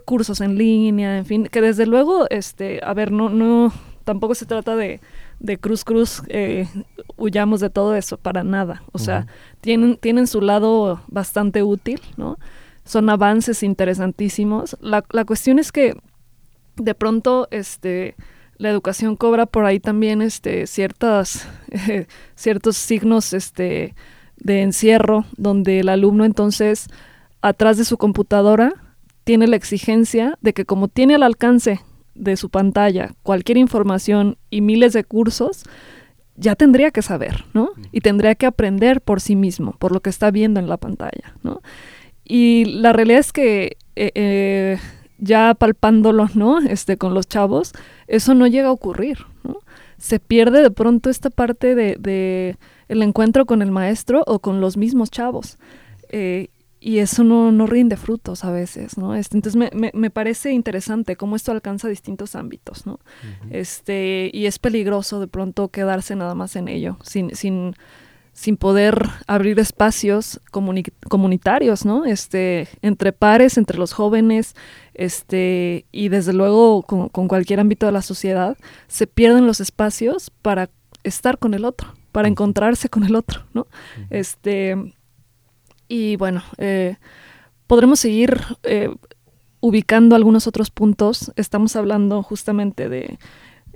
[0.00, 3.72] cursos en línea, en fin, que desde luego, este, a ver, no, no,
[4.04, 5.00] tampoco se trata de,
[5.40, 6.68] de cruz cruz, eh,
[7.16, 8.82] huyamos de todo eso, para nada.
[8.92, 9.26] O sea,
[9.60, 12.38] tienen, tienen su lado bastante útil, ¿no?
[12.84, 14.76] Son avances interesantísimos.
[14.80, 15.94] La, la cuestión es que
[16.76, 18.14] de pronto, este
[18.60, 21.48] la educación cobra por ahí también este, ciertas,
[22.34, 23.94] ciertos signos este,
[24.36, 26.88] de encierro, donde el alumno entonces,
[27.40, 28.74] atrás de su computadora,
[29.24, 31.80] tiene la exigencia de que como tiene al alcance
[32.20, 35.64] de su pantalla cualquier información y miles de cursos,
[36.36, 37.70] ya tendría que saber, ¿no?
[37.92, 41.34] Y tendría que aprender por sí mismo, por lo que está viendo en la pantalla,
[41.42, 41.60] ¿no?
[42.24, 44.78] Y la realidad es que eh, eh,
[45.18, 46.60] ya palpándolo, ¿no?
[46.60, 47.72] Este, con los chavos,
[48.06, 49.58] eso no llega a ocurrir, ¿no?
[49.98, 52.56] Se pierde de pronto esta parte de, de
[52.88, 55.58] el encuentro con el maestro o con los mismos chavos.
[56.08, 56.48] Eh,
[56.80, 59.14] y eso no, no, rinde frutos a veces, ¿no?
[59.14, 62.98] Este, entonces me, me, me, parece interesante cómo esto alcanza distintos ámbitos, ¿no?
[63.50, 67.74] este, y es peligroso de pronto quedarse nada más en ello, sin, sin
[68.32, 72.06] sin poder abrir espacios comunitarios, ¿no?
[72.06, 74.54] Este, entre pares, entre los jóvenes,
[74.94, 78.56] este, y desde luego con, cualquier ámbito de la sociedad,
[78.88, 80.70] se pierden los espacios para
[81.02, 83.66] estar con el otro, para encontrarse con el otro, ¿no?
[84.10, 84.76] Este,
[85.90, 86.96] y bueno, eh,
[87.66, 88.94] podremos seguir eh,
[89.60, 91.32] ubicando algunos otros puntos.
[91.34, 93.18] Estamos hablando justamente de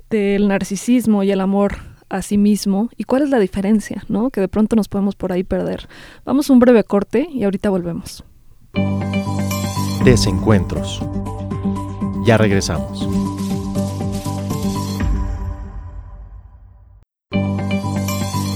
[0.09, 1.77] del narcisismo y el amor
[2.09, 4.29] a sí mismo y cuál es la diferencia, ¿no?
[4.29, 5.89] Que de pronto nos podemos por ahí perder.
[6.23, 8.23] Vamos a un breve corte y ahorita volvemos.
[10.05, 11.01] Desencuentros.
[12.23, 13.09] Ya regresamos.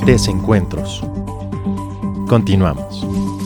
[0.05, 1.03] Desencuentros.
[2.27, 3.38] Continuamos.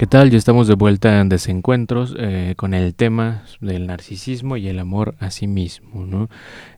[0.00, 0.30] ¿Qué tal?
[0.30, 5.14] Ya estamos de vuelta en Desencuentros eh, con el tema del narcisismo y el amor
[5.18, 6.26] a sí mismo.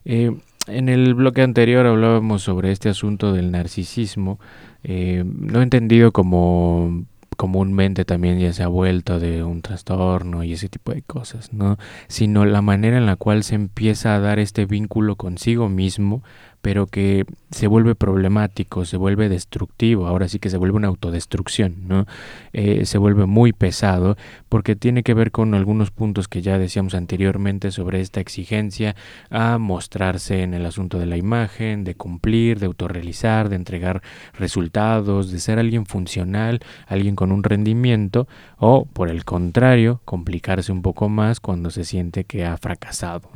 [0.03, 0.35] Eh,
[0.67, 4.41] en el bloque anterior hablábamos sobre este asunto del narcisismo,
[4.83, 7.05] eh, no entendido como
[7.37, 11.77] comúnmente también ya se ha vuelto de un trastorno y ese tipo de cosas, ¿no?
[12.09, 16.23] Sino la manera en la cual se empieza a dar este vínculo consigo mismo
[16.63, 21.75] pero que se vuelve problemático, se vuelve destructivo, ahora sí que se vuelve una autodestrucción,
[21.89, 22.05] ¿no?
[22.53, 24.15] Eh, se vuelve muy pesado
[24.47, 28.95] porque tiene que ver con algunos puntos que ya decíamos anteriormente sobre esta exigencia
[29.29, 34.01] a mostrarse en el asunto de la imagen, de cumplir, de autorrealizar, de entregar
[34.39, 38.25] resultados, de ser alguien funcional, alguien con un rendimiento
[38.57, 43.29] o por el contrario, complicarse un poco más cuando se siente que ha fracasado.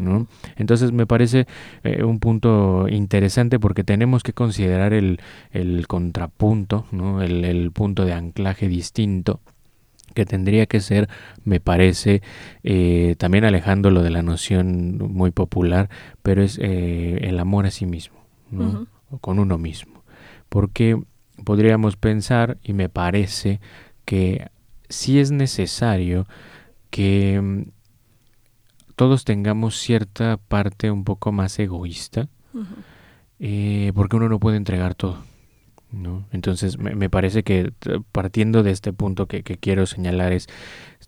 [0.56, 1.46] Entonces me parece
[1.84, 7.24] eh, un punto interesante interesante porque tenemos que considerar el, el contrapunto, ¿no?
[7.24, 9.40] el, el punto de anclaje distinto
[10.14, 11.10] que tendría que ser,
[11.44, 12.22] me parece,
[12.64, 15.90] eh, también alejándolo de la noción muy popular,
[16.22, 18.18] pero es eh, el amor a sí mismo,
[18.52, 18.88] ¿no?
[19.10, 20.04] o con uno mismo.
[20.50, 21.02] Porque
[21.44, 23.60] podríamos pensar, y me parece,
[24.06, 24.48] que
[24.90, 26.28] sí es necesario
[26.92, 27.62] que mm,
[28.96, 32.30] todos tengamos cierta parte un poco más egoísta,
[33.40, 35.18] eh, porque uno no puede entregar todo.
[35.92, 36.26] ¿no?
[36.32, 37.72] Entonces me, parece que
[38.12, 40.48] partiendo de este punto que, quiero señalar es,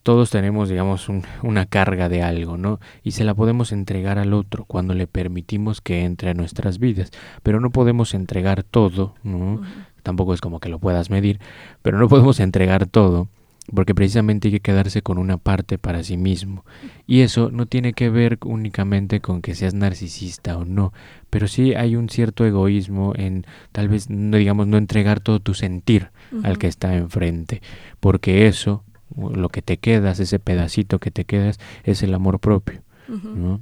[0.03, 1.07] todos tenemos, digamos,
[1.43, 2.79] una carga de algo, ¿no?
[3.03, 7.11] Y se la podemos entregar al otro cuando le permitimos que entre a nuestras vidas,
[7.43, 9.61] pero no podemos entregar todo, ¿no?
[10.01, 11.39] Tampoco es como que lo puedas medir,
[11.81, 13.27] pero no podemos entregar todo
[13.73, 16.65] porque precisamente hay que quedarse con una parte para sí mismo.
[17.07, 20.93] Y eso no tiene que ver únicamente con que seas narcisista o no,
[21.29, 25.53] pero sí hay un cierto egoísmo en tal vez, no digamos, no entregar todo tu
[25.53, 26.11] sentir
[26.43, 27.61] al que está enfrente,
[27.99, 28.83] porque eso,
[29.15, 32.81] lo que te quedas, ese pedacito que te quedas, es el amor propio.
[33.07, 33.61] ¿no?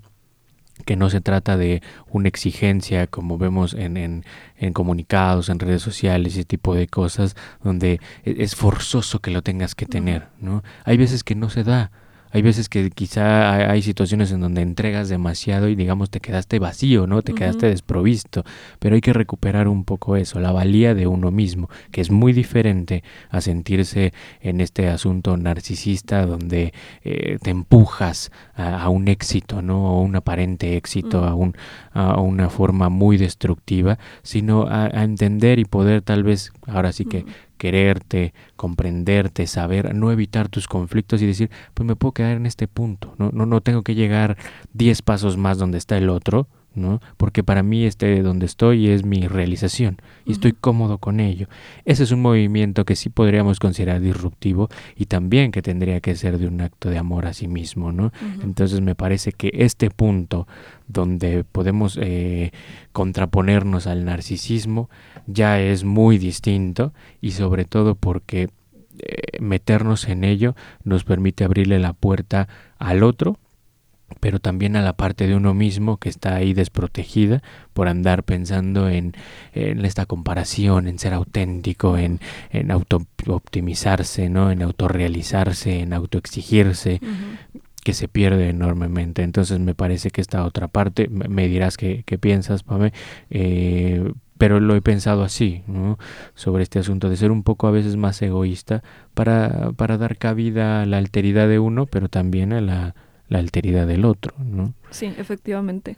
[0.85, 4.25] Que no se trata de una exigencia como vemos en, en,
[4.57, 9.41] en, comunicados, en redes sociales, ese tipo de cosas, donde e, es forzoso que lo
[9.41, 10.63] tengas que tener, ¿no?
[10.83, 11.91] Hay veces que no se da,
[12.31, 17.07] Hay veces que quizá hay, situaciones en donde entregas demasiado y digamos te quedaste vacío,
[17.07, 17.21] ¿no?
[17.21, 18.43] Te quedaste desprovisto,
[18.79, 22.33] pero hay que recuperar un poco eso, la valía de uno mismo, que es muy
[22.33, 29.87] diferente a sentirse en este asunto narcisista donde eh, te empujas a, un éxito, ¿no?
[29.87, 31.55] A un aparente éxito, a, un,
[31.93, 37.25] a una forma muy destructiva, sino a, entender y poder tal vez, ahora sí que
[37.57, 42.67] quererte, comprenderte, saber, no evitar tus conflictos y decir, pues me puedo quedar en este
[42.67, 44.37] punto, no, no, no tengo que llegar
[44.73, 47.01] 10 pasos más donde está el otro, ¿no?
[47.17, 51.47] Porque para mí este donde estoy es mi realización y estoy cómodo con ello.
[51.85, 56.37] Ese es un movimiento que sí podríamos considerar disruptivo y también que tendría que ser
[56.37, 58.11] de un acto de amor a sí mismo, ¿no?
[58.43, 60.47] Entonces me parece que este punto
[60.87, 62.51] donde podemos eh,
[62.91, 64.89] contraponernos al narcisismo
[65.25, 68.49] ya es muy distinto y sobre todo porque
[68.99, 72.47] eh, meternos en ello nos permite abrirle la puerta
[72.79, 73.37] al otro
[74.19, 78.89] pero también a la parte de uno mismo que está ahí desprotegida por andar pensando
[78.89, 79.13] en,
[79.53, 82.19] esta comparación, en ser auténtico, en,
[82.51, 84.49] en auto optimizarse, ¿no?
[84.51, 87.01] en autorrealizarse, en autoexigirse,
[87.87, 89.23] que se pierde enormemente.
[89.23, 92.91] Entonces me parece que esta otra parte, me dirás qué, piensas, Pame,
[93.29, 95.97] eh, pero lo he pensado así, ¿no?
[96.35, 100.81] sobre este asunto de ser un poco a veces más egoísta para, para dar cabida
[100.81, 102.95] a la alteridad de uno, pero también a la
[103.29, 104.73] la alteridad del otro, ¿no?
[104.89, 105.97] Sí, efectivamente.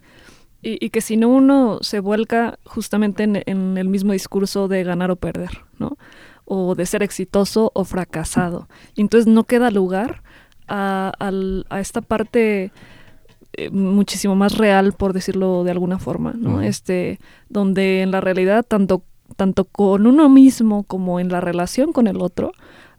[0.62, 5.16] Y, que si no uno se vuelca justamente en, el mismo discurso de ganar o
[5.16, 5.98] perder, ¿no?
[6.44, 8.68] O de ser exitoso o fracasado.
[8.94, 10.22] Y entonces no queda lugar
[10.70, 11.32] a,
[11.80, 12.72] esta parte
[13.54, 16.62] eh, muchísimo más real, por decirlo de alguna forma, ¿no?
[16.62, 19.04] Este, donde en la realidad, tanto,
[19.36, 22.52] tanto con uno mismo como en la relación con el otro,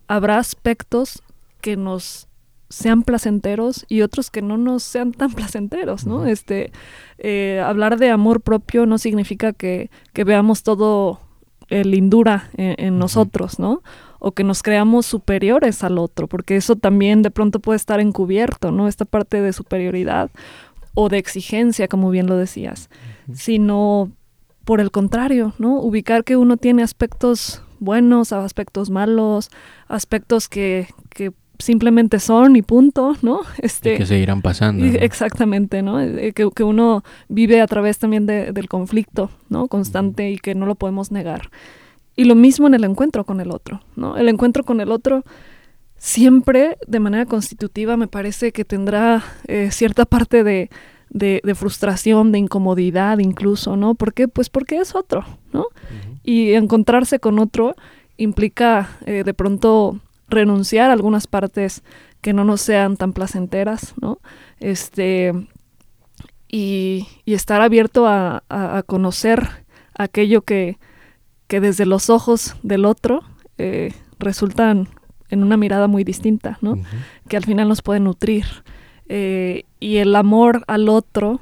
[0.08, 1.22] habrá aspectos
[1.60, 2.28] que nos
[2.70, 6.24] sean placenteros y otros que no nos sean tan placenteros, ¿no?
[6.24, 6.72] Este,
[7.18, 11.20] eh, hablar de amor propio no significa que, veamos todo
[11.68, 13.82] el lindura en, nosotros, ¿no?
[14.20, 18.70] O que nos creamos superiores al otro, porque eso también de pronto puede estar encubierto,
[18.70, 18.86] ¿no?
[18.86, 20.30] Esta parte de superioridad
[20.94, 22.90] o de exigencia, como bien lo decías,
[23.32, 24.12] sino
[24.64, 25.80] por el contrario, ¿no?
[25.80, 29.50] Ubicar que uno tiene aspectos buenos, aspectos malos,
[29.88, 33.40] aspectos que, que simplemente son y punto, ¿no?
[33.58, 34.84] Este, que seguirán pasando.
[34.84, 36.00] Exactamente, ¿no?
[36.00, 39.68] Eh, que, que, uno vive a través también del conflicto, ¿no?
[39.68, 41.50] Constante y que no lo podemos negar.
[42.20, 44.18] Y lo mismo en el encuentro con el otro, ¿no?
[44.18, 45.24] El encuentro con el otro
[45.96, 50.68] siempre de manera constitutiva me parece que tendrá eh, cierta parte de,
[51.08, 53.94] de, frustración, de incomodidad incluso, ¿no?
[53.94, 54.28] ¿Por qué?
[54.28, 55.68] Pues porque es otro, ¿no?
[56.22, 57.74] Y encontrarse con otro
[58.18, 61.82] implica eh, de pronto renunciar a algunas partes
[62.20, 64.18] que no nos sean tan placenteras, ¿no?
[64.58, 65.32] Este,
[66.48, 68.42] y, estar abierto a,
[68.86, 70.76] conocer aquello que,
[71.50, 73.24] que, desde los ojos del otro
[73.58, 74.88] eh, resultan
[75.30, 76.78] en una mirada muy distinta, ¿no?
[77.28, 78.44] Que al final nos puede nutrir.
[79.08, 81.40] Eh, y el amor al otro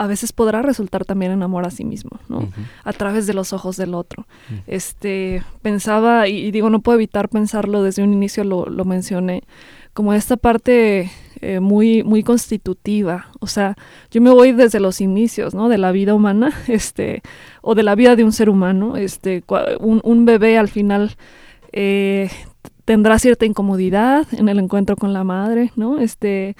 [0.00, 2.48] a veces podrá resultar también en amor a sí mismo, ¿no?
[2.84, 4.26] A través de los ojos del otro.
[4.66, 9.44] Este, pensaba, y, digo, no puedo evitar pensarlo, desde un inicio lo, mencioné,
[9.92, 13.28] como esta parte eh, muy, muy constitutiva.
[13.40, 13.76] O sea,
[14.10, 15.68] yo me voy desde los inicios, ¿no?
[15.68, 17.22] De la vida humana, este,
[17.62, 18.96] o de la vida de un ser humano.
[18.96, 19.42] Este,
[19.80, 21.16] un, un bebé al final
[21.72, 22.28] eh,
[22.84, 25.98] tendrá cierta incomodidad en el encuentro con la madre, ¿no?
[25.98, 26.56] Este,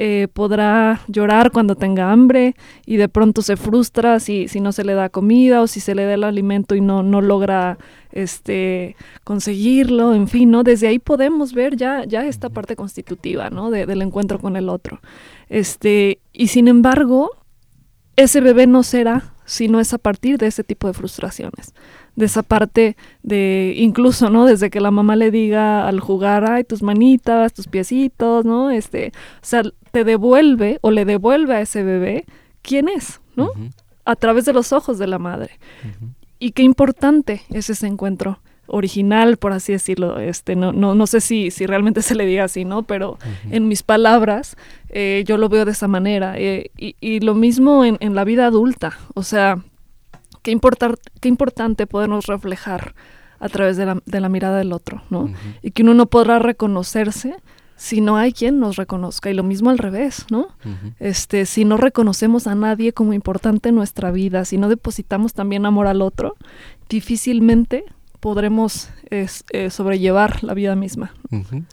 [0.00, 2.54] eh, podrá llorar cuando tenga hambre
[2.86, 5.96] y de pronto se frustra si, si no se le da comida o si se
[5.96, 7.78] le da el alimento y no, no logra
[8.12, 10.62] este, conseguirlo, en fin, ¿no?
[10.62, 13.70] Desde ahí podemos ver ya, ya esta parte constitutiva, ¿no?
[13.70, 15.00] del encuentro con el otro.
[15.48, 17.30] Este, y sin embargo,
[18.16, 21.72] ese bebé no será sino es a partir de ese tipo de frustraciones,
[22.16, 24.44] de esa parte de incluso, ¿no?
[24.44, 28.70] Desde que la mamá le diga al jugar, ay, tus manitas, tus piecitos, ¿no?
[28.70, 32.26] Este, o sea, te devuelve o le devuelve a ese bebé
[32.60, 33.50] quién es, ¿no?
[34.04, 35.58] A través de los ojos de la madre.
[36.38, 40.18] Y qué importante es ese encuentro original, por así decirlo.
[40.18, 42.82] Este, no, no, no sé si, si realmente se le diga así, ¿no?
[42.84, 43.18] Pero
[43.50, 44.56] en mis palabras,
[44.90, 46.34] eh, yo lo veo de esa manera.
[46.36, 48.96] Eh, y, y, lo mismo en, en, la vida adulta.
[49.14, 49.58] O sea,
[50.42, 52.94] qué, importar, qué importante podernos reflejar
[53.40, 55.32] a través de la, de la mirada del otro, ¿no?
[55.62, 57.36] Y que uno no podrá reconocerse
[57.78, 60.48] si no hay quien nos reconozca y lo mismo al revés, ¿no?
[60.98, 65.64] Este, si no reconocemos a nadie como importante en nuestra vida, si no depositamos también
[65.64, 66.34] amor al otro,
[66.88, 67.84] difícilmente
[68.18, 71.12] podremos eh, sobrellevar la vida misma.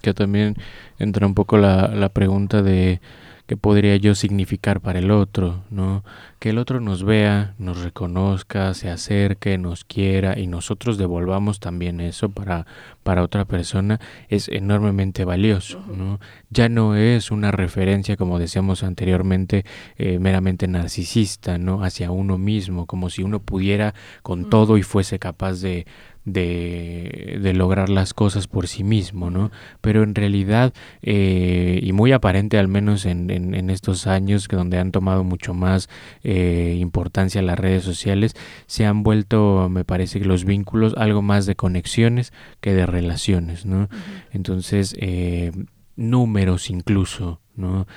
[0.02, 0.56] Que también
[1.00, 3.02] entra un poco la, la pregunta de
[3.48, 6.04] qué podría yo significar para el otro, ¿no?
[6.46, 12.00] Que el otro nos vea, nos reconozca, se acerque, nos quiera y nosotros devolvamos también
[12.00, 12.68] eso para,
[13.02, 16.20] para otra persona es enormemente valioso, ¿no?
[16.52, 19.66] Ya no es una referencia, como decíamos anteriormente,
[19.98, 21.84] eh, meramente narcisista, ¿no?
[21.84, 25.88] Hacia uno mismo, como si uno pudiera con todo y fuese capaz de,
[26.26, 29.52] de, de, lograr las cosas por sí mismo, ¿no?
[29.82, 30.74] Pero en realidad,
[31.04, 35.54] eh, y muy aparente al menos en, en, estos años que donde han tomado mucho
[35.54, 35.88] más
[36.24, 38.34] eh, importancia las redes sociales,
[38.66, 43.66] se han vuelto, me parece que los vínculos, algo más de conexiones que de relaciones,
[43.66, 43.88] ¿no?
[44.32, 45.52] Entonces, eh,
[45.96, 47.88] números incluso, ¿no?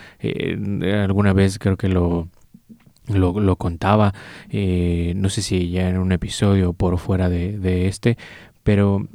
[1.02, 2.28] alguna vez creo que lo
[3.08, 4.14] lo, lo contaba,
[4.50, 8.16] eh, no sé si ya en un episodio o por fuera de, de, este,
[8.62, 9.06] pero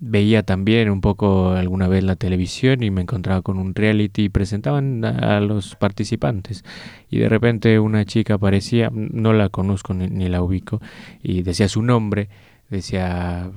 [0.00, 4.28] veía también un poco alguna vez la televisión y me encontraba con un reality y
[4.28, 6.64] presentaban a, los participantes
[7.10, 10.80] y de repente una chica aparecía, no la conozco ni, la ubico,
[11.22, 12.28] y decía su nombre,
[12.70, 13.50] decía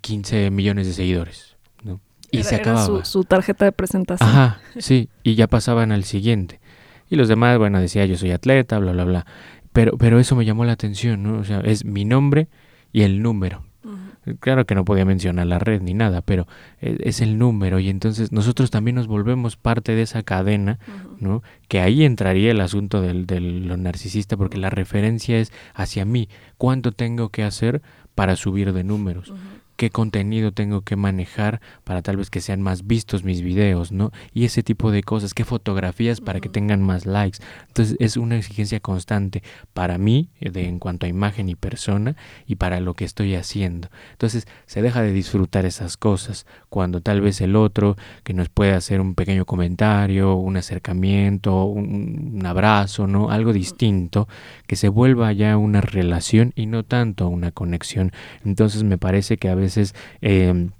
[0.00, 1.56] 15 millones de seguidores.
[1.82, 2.00] ¿no?
[2.30, 2.84] Y se acababa.
[2.84, 4.28] Su, su, tarjeta de presentación.
[4.28, 6.60] Ajá, sí, y ya pasaban al siguiente.
[7.10, 9.26] Y los demás, bueno, decía yo soy atleta, bla, bla, bla.
[9.72, 11.38] Pero, pero eso me llamó la atención, ¿no?
[11.38, 12.48] O sea, es mi nombre
[12.92, 13.64] y el número.
[14.40, 16.46] Claro que no podía mencionar la red ni nada, pero
[16.80, 20.78] e, es el número y entonces nosotros también nos volvemos parte de esa cadena,
[21.20, 21.42] ¿no?
[21.68, 26.30] Que ahí entraría el asunto del, del lo narcisista porque la referencia es hacia mí,
[26.56, 27.82] cuánto tengo que hacer
[28.14, 29.32] para subir de números
[29.76, 34.12] qué contenido tengo que manejar para tal vez que sean más vistos mis videos, ¿no?
[34.32, 37.38] Y ese tipo de cosas, qué fotografías para que tengan más likes.
[37.68, 42.16] Entonces es una exigencia constante para mí eh, de, en cuanto a imagen y persona
[42.46, 43.88] y para lo que estoy haciendo.
[44.12, 48.72] Entonces se deja de disfrutar esas cosas cuando tal vez el otro que nos puede
[48.72, 53.30] hacer un pequeño comentario, un acercamiento, un, un abrazo, ¿no?
[53.30, 54.28] Algo distinto,
[54.66, 58.12] que se vuelva ya una relación y no tanto una conexión.
[58.44, 60.70] Entonces me parece que a veces veces em,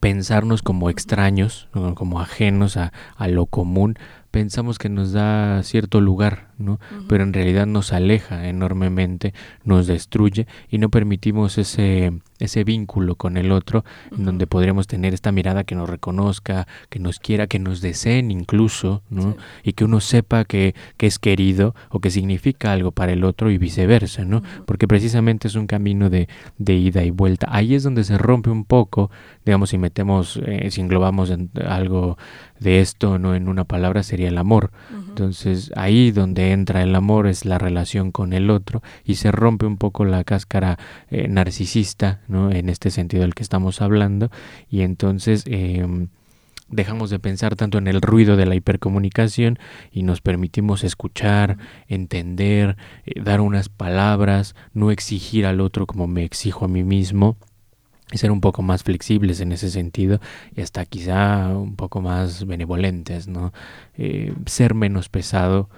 [0.00, 3.98] pensarnos como extraños, como ajenos a, a, lo común,
[4.34, 6.80] pensamos que nos da cierto lugar, ¿no?
[7.08, 9.32] Pero en realidad nos aleja enormemente,
[9.62, 15.14] nos destruye y no permitimos ese, ese vínculo con el otro, en donde podríamos tener
[15.14, 19.36] esta mirada que nos reconozca, que nos quiera, que nos deseen incluso, ¿no?
[19.62, 23.52] Y que uno sepa que, que, es querido o que significa algo para el otro
[23.52, 24.42] y viceversa, ¿no?
[24.66, 26.28] Porque precisamente es un camino de,
[26.58, 27.46] de, ida y vuelta.
[27.52, 29.12] Ahí es donde se rompe un poco,
[29.44, 32.18] digamos, si metemos, eh, si englobamos en algo
[32.64, 33.36] de esto, ¿no?
[33.36, 34.72] En una palabra sería el amor.
[34.90, 39.66] Entonces ahí donde entra el amor es la relación con el otro y se rompe
[39.66, 40.78] un poco la cáscara
[41.10, 42.50] eh, narcisista, ¿no?
[42.50, 44.30] En este sentido del que estamos hablando
[44.68, 46.08] y entonces em,
[46.68, 49.58] dejamos de pensar tanto en el ruido de la hipercomunicación
[49.92, 56.24] y nos permitimos escuchar, entender, eh, dar unas palabras, no exigir al otro como me
[56.24, 57.36] exijo a mí mismo
[58.14, 60.20] y ser un poco más flexibles en ese sentido
[60.54, 63.52] y hasta quizá un poco más benevolentes, ¿no?
[63.98, 65.68] Eh, ser menos pesado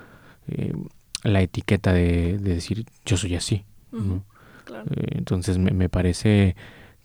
[0.47, 0.75] eh,
[1.23, 3.65] la etiqueta de, decir yo soy así,
[3.95, 6.57] eh, entonces me, me parece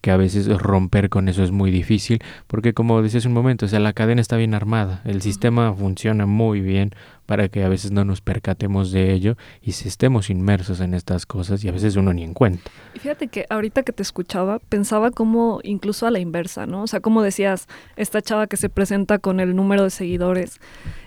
[0.01, 3.69] que a veces romper con eso es muy difícil, porque como decías un momento, o
[3.69, 6.91] sea, la cadena está bien armada, el sistema funciona muy bien
[7.27, 11.25] para que a veces no nos percatemos de ello y si estemos inmersos en estas
[11.25, 12.69] cosas y a veces uno ni en cuenta.
[12.93, 16.83] Y fíjate que ahorita que te escuchaba, pensaba como incluso a la inversa, ¿no?
[16.83, 20.59] O sea, como decías, esta chava que se presenta con el número de seguidores,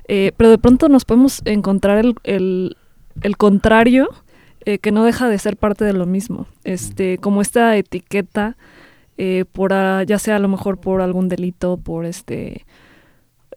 [0.09, 2.77] eh, pero de pronto nos podemos encontrar el, el,
[3.23, 4.09] el contrario,
[4.67, 8.57] eh, que no deja de ser parte de lo mismo, este, como esta etiqueta
[9.17, 9.73] eh, por
[10.07, 12.65] ya sea a lo mejor por algún delito, por este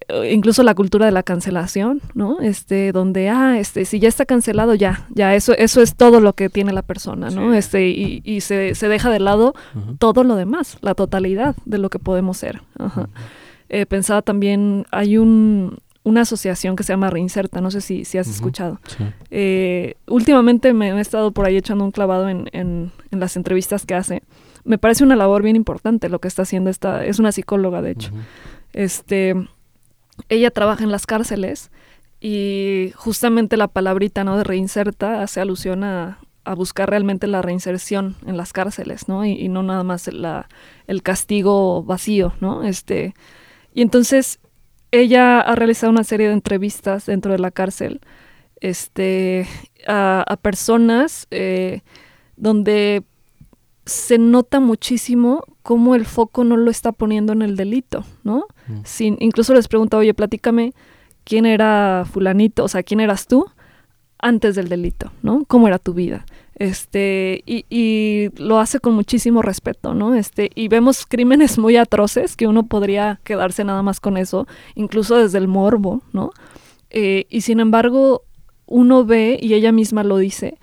[0.10, 2.40] eh, incluso la cultura de la cancelación, ¿no?
[2.40, 6.34] Este, donde, ah, este, si ya está cancelado, ya, ya, eso, eso es todo lo
[6.34, 7.54] que tiene la persona, ¿no?
[7.54, 9.54] Este, y, y se, se, deja de lado
[10.00, 12.62] todo lo demás, la totalidad de lo que podemos ser.
[13.70, 18.18] Eh, pensaba también, hay un, una asociación que se llama Reinserta, no sé si, si
[18.18, 18.80] has escuchado.
[20.08, 23.96] últimamente me he estado por ahí echando un clavado en, en, en las entrevistas que
[23.96, 24.22] hace
[24.68, 27.92] me parece una labor bien importante lo que está haciendo esta, es una psicóloga de
[27.92, 28.12] hecho.
[28.74, 29.34] Este,
[30.30, 31.72] ella trabaja en las cárceles
[32.20, 34.38] y justamente la palabrita, ¿no?
[34.38, 36.20] de reinserta hace alusión a,
[36.56, 39.26] buscar realmente la reinserción en las cárceles, ¿no?
[39.26, 40.48] Y, no nada más la,
[40.88, 42.64] el castigo vacío, ¿no?
[42.64, 43.14] Este,
[43.74, 44.40] y entonces
[44.92, 48.00] ella ha realizado una serie de entrevistas dentro de la cárcel,
[48.62, 49.46] este,
[49.88, 51.82] a, personas eh,
[52.38, 53.04] donde
[53.88, 58.46] se nota muchísimo cómo el foco no lo está poniendo en el delito, ¿no?
[58.68, 58.80] Mm.
[58.84, 60.74] Sin, incluso les pregunta, oye, platícame
[61.24, 63.46] quién era fulanito, o sea, quién eras tú
[64.20, 65.46] antes del delito, ¿no?
[65.48, 66.26] ¿Cómo era tu vida?
[66.56, 70.16] Este, y, y, lo hace con muchísimo respeto, ¿no?
[70.16, 75.18] Este, y vemos crímenes muy atroces que uno podría quedarse nada más con eso, incluso
[75.18, 76.32] desde el morbo, ¿no?
[76.90, 78.24] Eh, y sin embargo,
[78.66, 80.58] uno ve, y ella misma lo dice,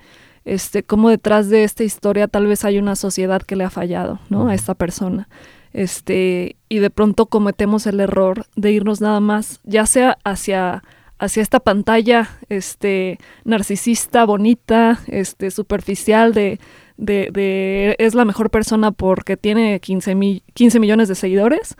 [0.45, 4.19] este, como detrás de esta historia tal vez hay una sociedad que le ha fallado,
[4.29, 4.47] ¿no?
[4.47, 5.27] A esta persona.
[5.73, 10.83] Este, y de pronto cometemos el error de irnos nada más, ya sea hacia,
[11.17, 16.59] hacia esta pantalla este, narcisista, bonita, este, superficial, de,
[16.95, 21.75] de, de es la mejor persona porque tiene 15, 15 millones de seguidores,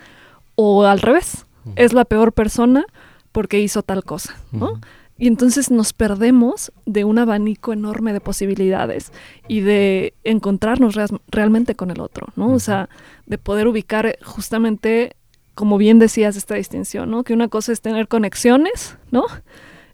[0.56, 1.46] o al revés,
[1.76, 2.86] es la peor persona
[3.32, 4.80] porque hizo tal cosa, ¿no?
[5.18, 9.14] Y entonces nos perdemos de un abanico enorme de posibilidades
[9.48, 10.96] y de encontrarnos
[11.28, 12.50] realmente con el otro, ¿no?
[12.50, 12.90] O sea,
[13.26, 15.16] de poder ubicar justamente,
[15.54, 17.24] como bien decías, esta distinción, ¿no?
[17.24, 19.24] Que una cosa es tener conexiones, ¿no?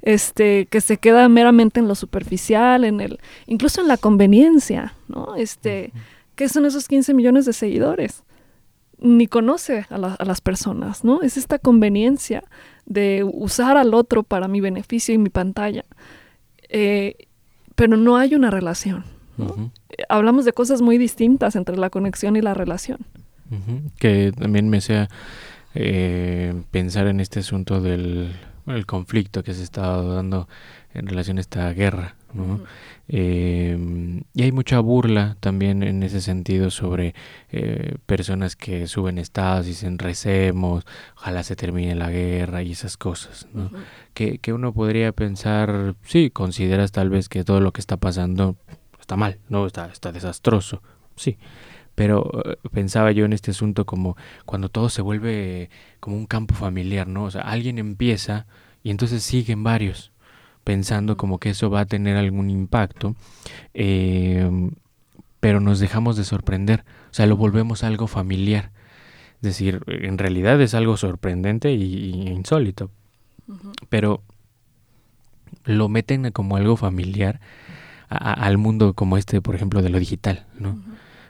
[0.01, 5.35] Este, que se queda meramente en lo superficial, en el, incluso en la conveniencia, ¿no?
[5.35, 5.93] Este,
[6.33, 8.23] ¿qué son esos 15 millones de seguidores?
[8.97, 11.21] Ni conoce a, a las personas, ¿no?
[11.21, 12.43] Es esta conveniencia
[12.91, 15.85] de usar al otro para mi beneficio y mi pantalla.
[16.69, 17.27] Eh,
[17.75, 19.05] pero no hay una relación.
[20.09, 22.99] Hablamos de cosas muy distintas entre la conexión y la relación.
[23.97, 25.09] Que también me sea
[25.73, 28.35] eh, pensar en este asunto del
[28.85, 30.47] conflicto que se está dando
[30.93, 32.15] en relación a esta guerra.
[33.13, 37.13] Em, y hay mucha burla también en ese sentido sobre
[37.49, 40.85] eh, personas que suben estados y dicen recemos,
[41.17, 43.49] ojalá se termine la guerra y esas cosas.
[44.13, 48.55] que, que, uno podría pensar, sí, consideras tal vez que todo lo que está pasando
[48.97, 50.81] está mal, no está, está desastroso,
[51.17, 51.37] sí.
[51.95, 56.55] Pero eh, pensaba yo en este asunto como cuando todo se vuelve como un campo
[56.55, 57.25] familiar, ¿no?
[57.25, 58.47] O sea, alguien empieza
[58.83, 60.10] y entonces siguen varios
[60.63, 63.15] pensando como que eso va a tener algún impacto,
[63.73, 64.71] em,
[65.39, 68.71] pero nos dejamos de sorprender, o sea, lo volvemos algo familiar.
[69.37, 72.91] Es decir, en realidad es algo sorprendente y, insólito,
[73.89, 74.21] pero
[75.65, 77.39] lo meten como algo familiar
[78.07, 80.79] al mundo como este, por ejemplo, de lo digital, ¿no?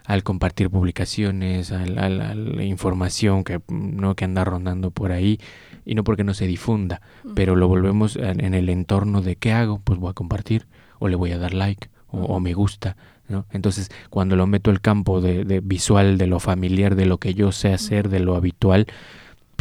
[0.05, 4.15] Al compartir publicaciones, a la información que, ¿no?
[4.15, 5.39] que anda rondando por ahí,
[5.85, 7.01] y no porque no se difunda,
[7.35, 10.67] pero lo volvemos en, el entorno de qué hago, pues voy a compartir
[10.99, 12.97] o le voy a dar like o, me gusta,
[13.29, 13.45] ¿no?
[13.51, 17.33] Entonces, cuando lo meto el campo de, de, visual, de lo familiar, de lo que
[17.33, 18.85] yo sé hacer, de lo habitual,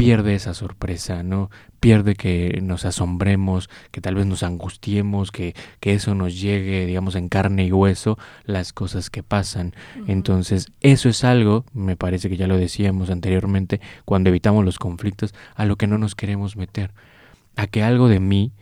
[0.00, 1.50] pierde esa sorpresa, ¿no?
[1.78, 7.16] Pierde que nos asombremos, que tal vez nos angustiemos, que, que eso nos llegue, digamos,
[7.16, 9.74] en carne y hueso, las cosas que pasan.
[10.06, 15.34] Entonces, eso es algo, me parece que ya lo decíamos anteriormente, cuando evitamos los conflictos,
[15.54, 16.92] a lo que no nos queremos meter.
[17.56, 18.52] A que algo de mí,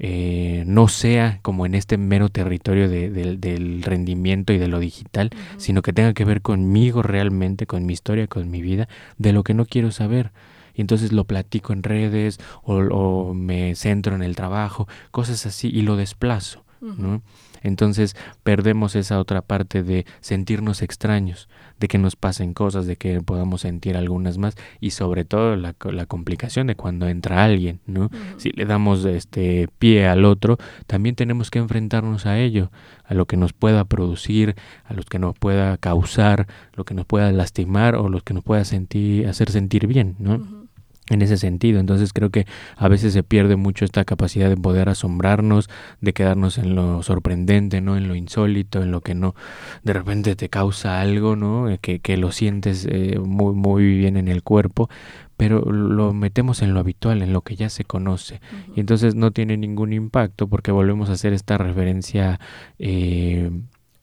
[0.00, 5.80] eh, no sea como en este mero territorio del rendimiento y de lo digital, sino
[5.80, 9.54] que tenga que ver conmigo realmente, con mi historia, con mi vida, de lo que
[9.54, 10.32] no quiero saber
[10.78, 15.82] y entonces lo platico en redes o, me centro en el trabajo, cosas así y
[15.82, 17.20] lo desplazo, ¿no?
[17.62, 18.14] Entonces
[18.44, 21.48] perdemos esa otra parte de sentirnos extraños,
[21.80, 25.74] de que nos pasen cosas, de que podamos sentir algunas más y sobre todo la,
[25.90, 28.08] la complicación de cuando entra alguien, ¿no?
[28.36, 32.70] Si le damos este pie al otro, también tenemos que enfrentarnos a ello,
[33.04, 34.54] a lo que nos pueda producir,
[34.84, 38.44] a lo que nos pueda causar, lo que nos pueda lastimar o lo que nos
[38.44, 40.67] pueda sentir, hacer sentir bien, ¿no?
[41.10, 41.80] En ese sentido.
[41.80, 42.46] Entonces creo que
[42.76, 45.68] a veces se pierde mucho esta capacidad de poder asombrarnos,
[46.00, 47.96] de quedarnos en lo sorprendente, ¿no?
[47.96, 49.34] En lo insólito, en lo que no
[49.82, 51.68] de repente te causa algo, ¿no?
[51.68, 54.88] Eh, que, que lo sientes eh, muy, muy bien en el cuerpo,
[55.36, 58.40] pero lo metemos en lo habitual, en lo que ya se conoce.
[58.74, 62.40] Y entonces no tiene ningún impacto porque volvemos a hacer esta referencia
[62.80, 63.50] eh,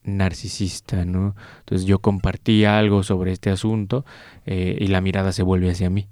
[0.03, 1.35] narcisista, ¿no?
[1.59, 4.05] Entonces yo compartí algo sobre este asunto
[4.45, 6.07] y la mirada se vuelve hacia mí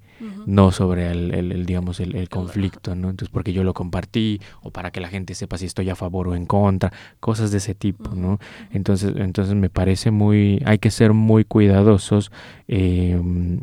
[0.45, 3.09] no sobre el, digamos, el, conflicto, ¿no?
[3.09, 6.27] Entonces, porque yo lo compartí o para que la gente sepa si estoy a favor
[6.27, 8.39] o en contra, cosas de ese tipo, ¿no?
[8.71, 12.31] Entonces, entonces me parece muy, hay que ser muy cuidadosos
[12.67, 13.61] em,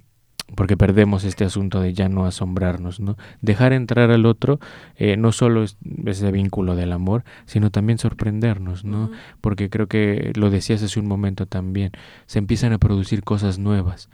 [0.55, 3.17] porque perdemos este asunto de ya no asombrarnos, ¿no?
[3.41, 4.59] Dejar entrar al otro
[4.97, 5.77] eh, no solo es
[6.07, 9.11] ese vínculo del amor, sino también sorprendernos, ¿no?
[9.41, 11.93] Porque creo que lo decías hace un momento también,
[12.27, 14.09] se empiezan a producir cosas nuevas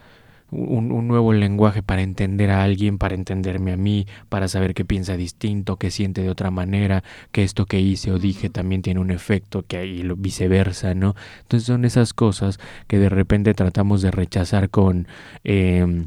[0.51, 5.17] un, nuevo lenguaje para entender a alguien, para entenderme a mí, para saber qué piensa
[5.17, 9.11] distinto, qué siente de otra manera, que esto que hice o dije también tiene un
[9.11, 11.15] efecto, que hay lo viceversa, ¿no?
[11.43, 15.09] Entonces son esas cosas que de repente tratamos de rechazar con...
[15.45, 16.07] Em,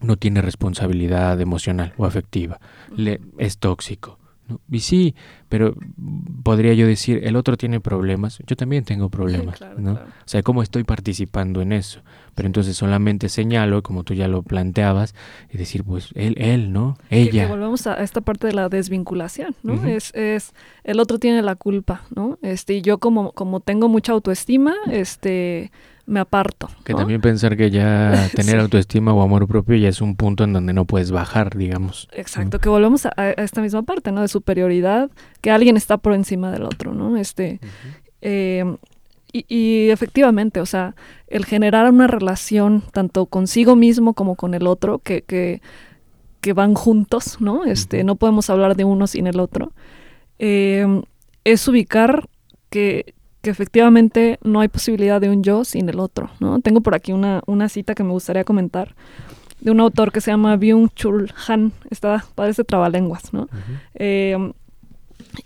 [0.00, 2.60] no tiene responsabilidad emocional o afectiva,
[2.94, 4.17] Le, es tóxico
[4.70, 5.14] y sí,
[5.48, 5.74] pero
[6.42, 9.92] podría yo decir, el otro tiene problemas, yo también tengo problemas, ¿no?
[9.92, 12.00] O sea, ¿cómo estoy participando en eso?
[12.34, 15.14] Pero entonces solamente señalo, como tú ya lo planteabas,
[15.52, 16.96] y decir, pues él, él, ¿no?
[17.10, 17.46] Ella.
[17.46, 19.84] Que, volvemos a esta parte de la desvinculación, ¿no?
[19.84, 20.52] es, es,
[20.84, 22.38] el otro tiene la culpa, ¿no?
[22.42, 25.70] Este, y yo como, como tengo mucha autoestima, este
[26.08, 26.70] me aparto.
[26.84, 30.52] Que también pensar que ya tener autoestima o amor propio ya es un punto en
[30.52, 32.08] donde no puedes bajar, digamos.
[32.12, 34.22] Exacto, que volvemos a, esta misma parte, ¿no?
[34.22, 37.16] De superioridad, que alguien está por encima del otro, ¿no?
[37.16, 37.60] Este,
[38.22, 38.64] eh,
[39.30, 40.94] y, efectivamente, o sea,
[41.26, 45.60] el generar una relación tanto consigo mismo como con el otro, que, que,
[46.40, 47.66] que van juntos, ¿no?
[47.66, 49.72] Este, no podemos hablar de uno sin el otro.
[50.38, 51.02] Eh,
[51.44, 52.28] es ubicar
[52.70, 56.60] que que efectivamente no hay posibilidad de un yo sin el otro, ¿no?
[56.60, 58.94] Tengo por aquí una, una cita que me gustaría comentar
[59.60, 63.48] de un autor que se llama Byung-Chul Han, está, parece trabalenguas, ¿no?
[63.94, 64.52] Em,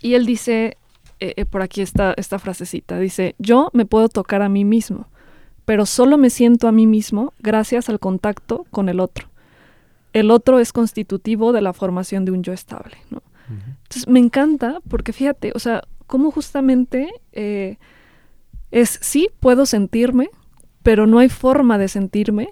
[0.01, 0.77] y él dice,
[1.19, 5.07] eh, eh, por aquí está esta frasecita, dice, yo me puedo tocar a mí mismo,
[5.65, 9.29] pero solo me siento a mí mismo gracias al contacto con el otro.
[10.13, 13.21] El otro es constitutivo de la formación de un yo estable, ¿no?
[13.49, 17.77] Entonces me encanta porque fíjate, o sea, cómo justamente eh,
[18.71, 20.29] es, sí, puedo sentirme,
[20.81, 22.49] pero no hay forma de sentirme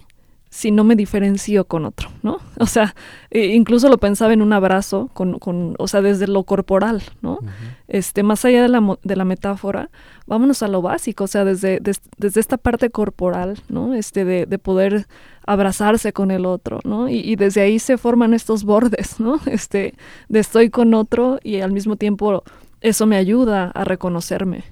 [0.52, 2.39] si no me diferencio con otro, ¿no?
[2.60, 2.93] O sea,
[3.32, 7.39] e incluso lo pensaba en un abrazo, con, con o sea, desde lo corporal, ¿no?
[7.88, 9.89] este, más allá de la, de la, metáfora,
[10.28, 13.95] vámonos a lo básico, o sea, desde, desde esta parte corporal, ¿no?
[13.95, 15.08] Este, de, de poder
[15.45, 17.08] abrazarse con el otro, ¿no?
[17.10, 19.39] Y, y, desde ahí se forman estos bordes, ¿no?
[19.45, 19.95] Este,
[20.28, 22.43] de estoy con otro y al mismo tiempo
[22.82, 24.64] eso me ayuda a reconocerme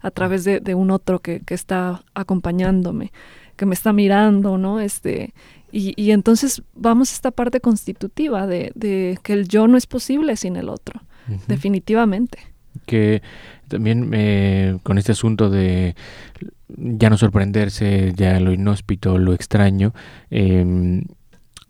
[0.00, 3.12] a través de, un otro que, está acompañándome,
[3.56, 4.80] que me está mirando, ¿no?
[4.80, 5.34] Este,
[5.72, 10.56] y, entonces vamos a esta parte constitutiva de, que el yo no es posible sin
[10.56, 11.02] el otro,
[11.46, 12.38] definitivamente.
[12.86, 13.22] Que
[13.66, 15.96] también eh, con este asunto de
[16.68, 19.94] ya no sorprenderse, ya lo inhóspito, lo extraño,
[20.30, 21.02] eh,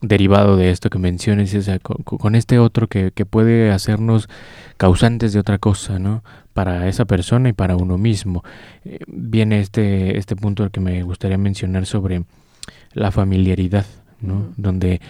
[0.00, 4.28] derivado de esto que menciones, con, este otro que, puede hacernos
[4.76, 6.22] causantes de otra cosa, ¿no?
[6.54, 8.44] Para esa persona y para uno mismo.
[8.84, 12.24] Eh, viene este, este punto que me gustaría mencionar sobre
[12.92, 13.86] la familiaridad,
[14.20, 14.52] ¿no?
[14.56, 15.00] Donde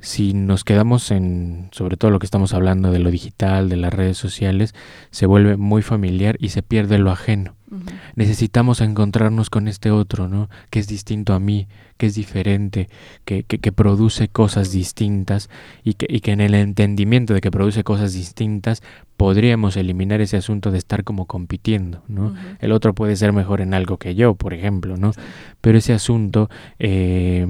[0.00, 3.92] si nos quedamos en, sobre todo lo que estamos hablando de lo digital, de las
[3.92, 4.74] redes sociales,
[5.10, 7.57] se vuelve muy familiar y se pierde lo ajeno.
[8.14, 10.48] Necesitamos encontrarnos con este otro, ¿no?
[10.70, 12.88] Que es distinto a mí, que es diferente,
[13.24, 15.50] que, que, produce cosas distintas
[15.84, 18.82] y que, y que en el entendimiento de que produce cosas distintas
[19.16, 22.34] podríamos eliminar ese asunto de estar como compitiendo, ¿no?
[22.60, 25.10] El otro puede ser mejor en algo que yo, por ejemplo, ¿no?
[25.60, 26.48] Pero ese asunto
[26.78, 27.44] eh,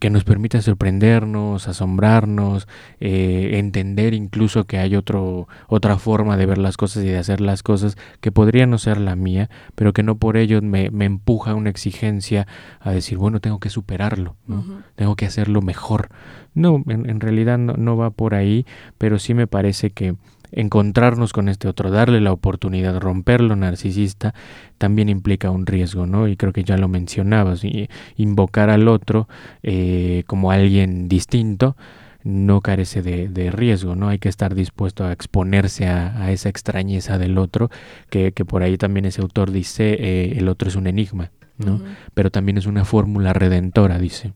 [0.00, 2.66] que nos permita sorprendernos, asombrarnos,
[3.00, 7.42] eh, entender incluso que hay otro, otra forma de ver las cosas y de hacer
[7.42, 11.04] las cosas que podría no ser la mía, pero que no por ello me, me
[11.04, 12.46] empuja una exigencia
[12.80, 14.82] a decir, bueno, tengo que superarlo, ¿no?
[14.96, 16.08] tengo que hacerlo mejor.
[16.54, 18.66] No, en, en realidad no, no va por ahí,
[18.98, 20.16] pero sí me parece que
[20.52, 24.34] encontrarnos con este otro, darle la oportunidad, romperlo narcisista,
[24.78, 26.28] también implica un riesgo, ¿no?
[26.28, 29.28] Y creo que ya lo mencionabas, y invocar al otro
[29.62, 31.76] eh, como alguien distinto
[32.24, 34.08] no carece de, riesgo, ¿no?
[34.08, 37.70] Hay que estar dispuesto a exponerse a, esa extrañeza del otro,
[38.08, 41.80] que, que, por ahí también ese autor dice, eh, el otro es un enigma, ¿no?
[42.14, 44.32] Pero también es una fórmula redentora, dice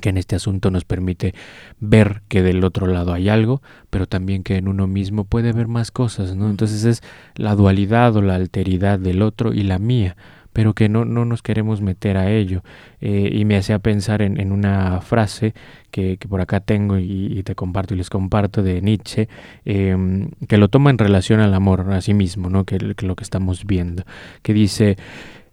[0.00, 1.34] que en este asunto nos permite
[1.78, 5.68] ver que del otro lado hay algo, pero también que en uno mismo puede haber
[5.68, 6.50] más cosas, ¿no?
[6.50, 7.02] Entonces es
[7.36, 10.16] la dualidad o la alteridad del otro y la mía,
[10.52, 12.62] pero que no, no nos queremos meter a ello.
[13.00, 15.54] Eh, y me hacía pensar en, una frase
[15.90, 19.28] que, por acá tengo y, te comparto y les comparto de Nietzsche,
[19.64, 22.64] em, que lo toma en relación al amor a sí mismo, ¿no?
[22.64, 24.04] que, que lo que estamos viendo,
[24.42, 24.96] que dice,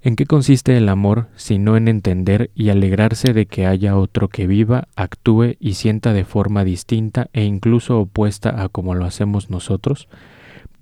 [0.04, 4.48] ¿En qué consiste el amor sino en entender y alegrarse de que haya otro que
[4.48, 10.08] viva, actúe y sienta de forma distinta e incluso opuesta a como lo hacemos nosotros?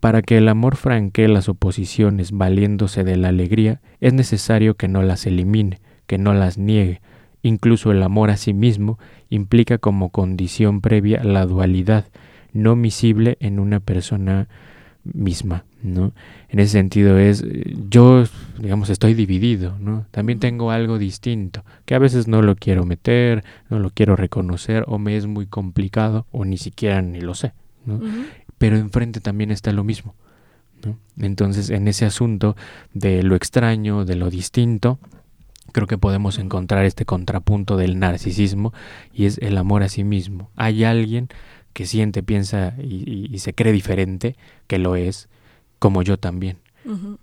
[0.05, 5.01] Para que el amor franquee las oposiciones valiéndose de la alegría, es necesario que no
[5.01, 7.01] las elimine, que no las niegue.
[7.41, 8.99] Incluso el amor a sí mismo
[9.31, 12.05] implica como condición previa la dualidad,
[12.53, 14.47] no misible en una persona
[15.03, 15.65] misma.
[15.81, 16.13] ¿no?
[16.49, 17.43] En ese sentido es,
[17.89, 18.25] yo,
[18.59, 20.05] digamos, estoy dividido, ¿no?
[20.11, 24.83] También tengo algo distinto, que a veces no lo quiero meter, no lo quiero reconocer,
[24.85, 27.53] o me es muy complicado, o ni siquiera ni lo sé,
[27.87, 27.99] ¿no?
[28.57, 30.15] Pero enfrente también está lo mismo.
[31.19, 32.55] Entonces, en ese asunto
[32.93, 34.99] de lo extraño, de lo distinto,
[35.71, 38.73] creo que podemos encontrar este contrapunto del narcisismo
[39.13, 40.51] y es el amor a sí mismo.
[40.55, 41.29] Hay alguien
[41.73, 44.35] que siente, piensa y, se cree diferente,
[44.67, 45.27] que lo es,
[45.79, 46.57] como yo también.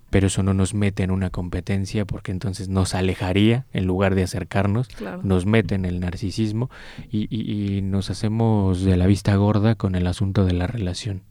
[0.09, 4.23] Pero eso no nos mete en una competencia porque entonces nos alejaría en lugar de
[4.23, 4.89] acercarnos,
[5.23, 6.69] nos mete en el narcisismo
[7.11, 11.23] y, nos hacemos de la vista gorda con el asunto de la relación.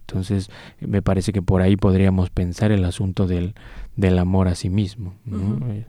[0.00, 0.50] Entonces
[0.80, 3.54] me parece que por ahí podríamos pensar el asunto del,
[3.96, 5.14] del amor a sí mismo.
[5.26, 5.86] Eh.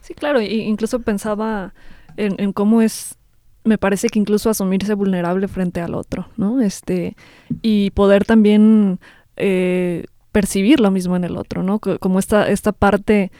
[0.00, 1.74] Sí, claro, incluso pensaba
[2.16, 3.16] en, en cómo es
[3.64, 6.60] me parece que incluso asumirse vulnerable frente al otro, ¿no?
[6.60, 7.16] Este,
[7.62, 9.00] y poder también
[9.36, 11.78] eh, percibir lo mismo en el otro, ¿no?
[11.78, 13.30] Como esta, esta parte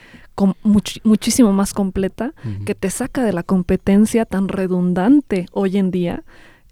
[1.03, 2.33] muchísimo más completa
[2.65, 6.23] que te saca de la competencia tan redundante hoy en día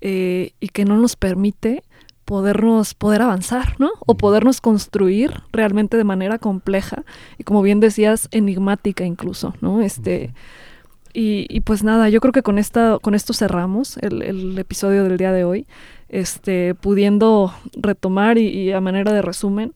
[0.02, 1.84] eh, y que no nos permite
[2.26, 3.90] podernos, poder avanzar, ¿no?
[4.06, 7.04] O podernos construir realmente de manera compleja
[7.38, 9.82] y como bien decías, enigmática incluso, ¿no?
[9.82, 10.34] Este,
[11.12, 15.34] y, pues nada, yo creo que con, esta, con esto cerramos el, episodio del día
[15.34, 15.66] de hoy,
[16.08, 19.74] este, pudiendo retomar y, a manera de resumen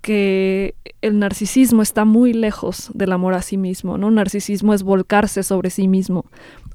[0.00, 4.10] que el narcisismo está muy lejos del amor a sí mismo, ¿no?
[4.10, 6.24] Narcisismo es volcarse sobre sí mismo,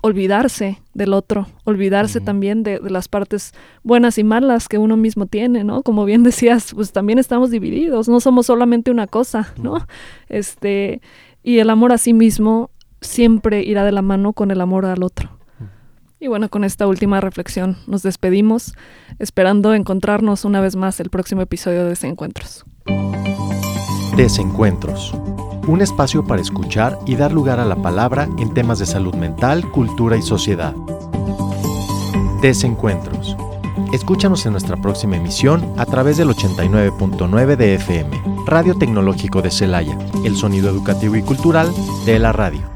[0.02, 3.54] olvidarse del otro, olvidarse también de, de, las partes
[3.84, 5.84] buenas y malas que uno mismo tiene, ¿no?
[5.84, 9.86] Como bien decías, pues también estamos divididos, no somos solamente una cosa, ¿no?
[10.30, 11.02] Este,
[11.42, 12.70] y el amor a sí mismo
[13.02, 15.38] siempre irá de la mano con el amor al otro.
[16.20, 18.74] Y bueno, con esta última reflexión nos despedimos,
[19.20, 22.64] esperando encontrarnos una vez más el próximo episodio de Desencuentros.
[24.16, 25.14] Desencuentros.
[25.68, 29.70] Un espacio para escuchar y dar lugar a la palabra en temas de salud mental,
[29.72, 30.74] cultura y sociedad.
[32.42, 33.38] Desencuentros.
[33.94, 39.98] Escúchanos en nuestra próxima emisión a través del 89.9 de FM, Radio Tecnológico de Celaya,
[40.26, 41.72] el sonido educativo y cultural
[42.06, 42.73] de la radio.